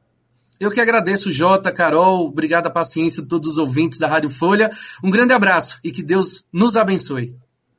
Eu 0.60 0.70
que 0.70 0.80
agradeço, 0.80 1.32
Jota, 1.32 1.72
Carol, 1.72 2.26
obrigado 2.26 2.66
a 2.68 2.70
paciência 2.70 3.20
de 3.22 3.28
todos 3.28 3.52
os 3.52 3.58
ouvintes 3.58 3.98
da 3.98 4.06
Rádio 4.06 4.30
Folha. 4.30 4.70
Um 5.02 5.10
grande 5.10 5.32
abraço 5.32 5.80
e 5.82 5.90
que 5.90 6.02
Deus 6.02 6.44
nos 6.52 6.76
abençoe. 6.76 7.34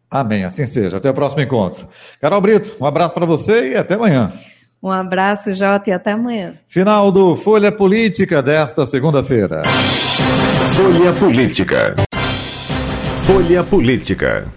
Amém, 0.10 0.44
assim 0.44 0.66
seja. 0.66 0.98
Até 0.98 1.10
o 1.10 1.14
próximo 1.14 1.42
encontro. 1.42 1.88
Carol 2.20 2.42
Brito, 2.42 2.76
um 2.82 2.86
abraço 2.86 3.14
para 3.14 3.26
você 3.26 3.72
e 3.72 3.76
até 3.76 3.94
amanhã. 3.94 4.32
Um 4.82 4.90
abraço, 4.90 5.54
Jota, 5.54 5.90
e 5.90 5.94
até 5.94 6.14
amanhã. 6.14 6.54
Final 6.68 7.12
do 7.12 7.36
Folha 7.36 7.72
Política 7.72 8.42
desta 8.42 8.86
segunda-feira. 8.86 9.62
Folha 10.74 11.12
Política. 11.14 11.96
Folha 13.24 13.64
Política. 13.64 14.48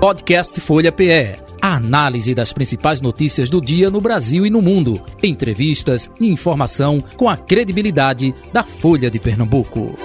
Podcast 0.00 0.60
Folha 0.60 0.92
PE. 0.92 1.48
A 1.60 1.74
análise 1.74 2.36
das 2.36 2.52
principais 2.52 3.00
notícias 3.00 3.50
do 3.50 3.60
dia 3.60 3.90
no 3.90 4.00
Brasil 4.00 4.46
e 4.46 4.50
no 4.50 4.62
mundo. 4.62 5.02
Entrevistas 5.20 6.08
e 6.20 6.30
informação 6.32 7.00
com 7.16 7.28
a 7.28 7.36
credibilidade 7.36 8.32
da 8.52 8.62
Folha 8.62 9.10
de 9.10 9.18
Pernambuco. 9.18 9.96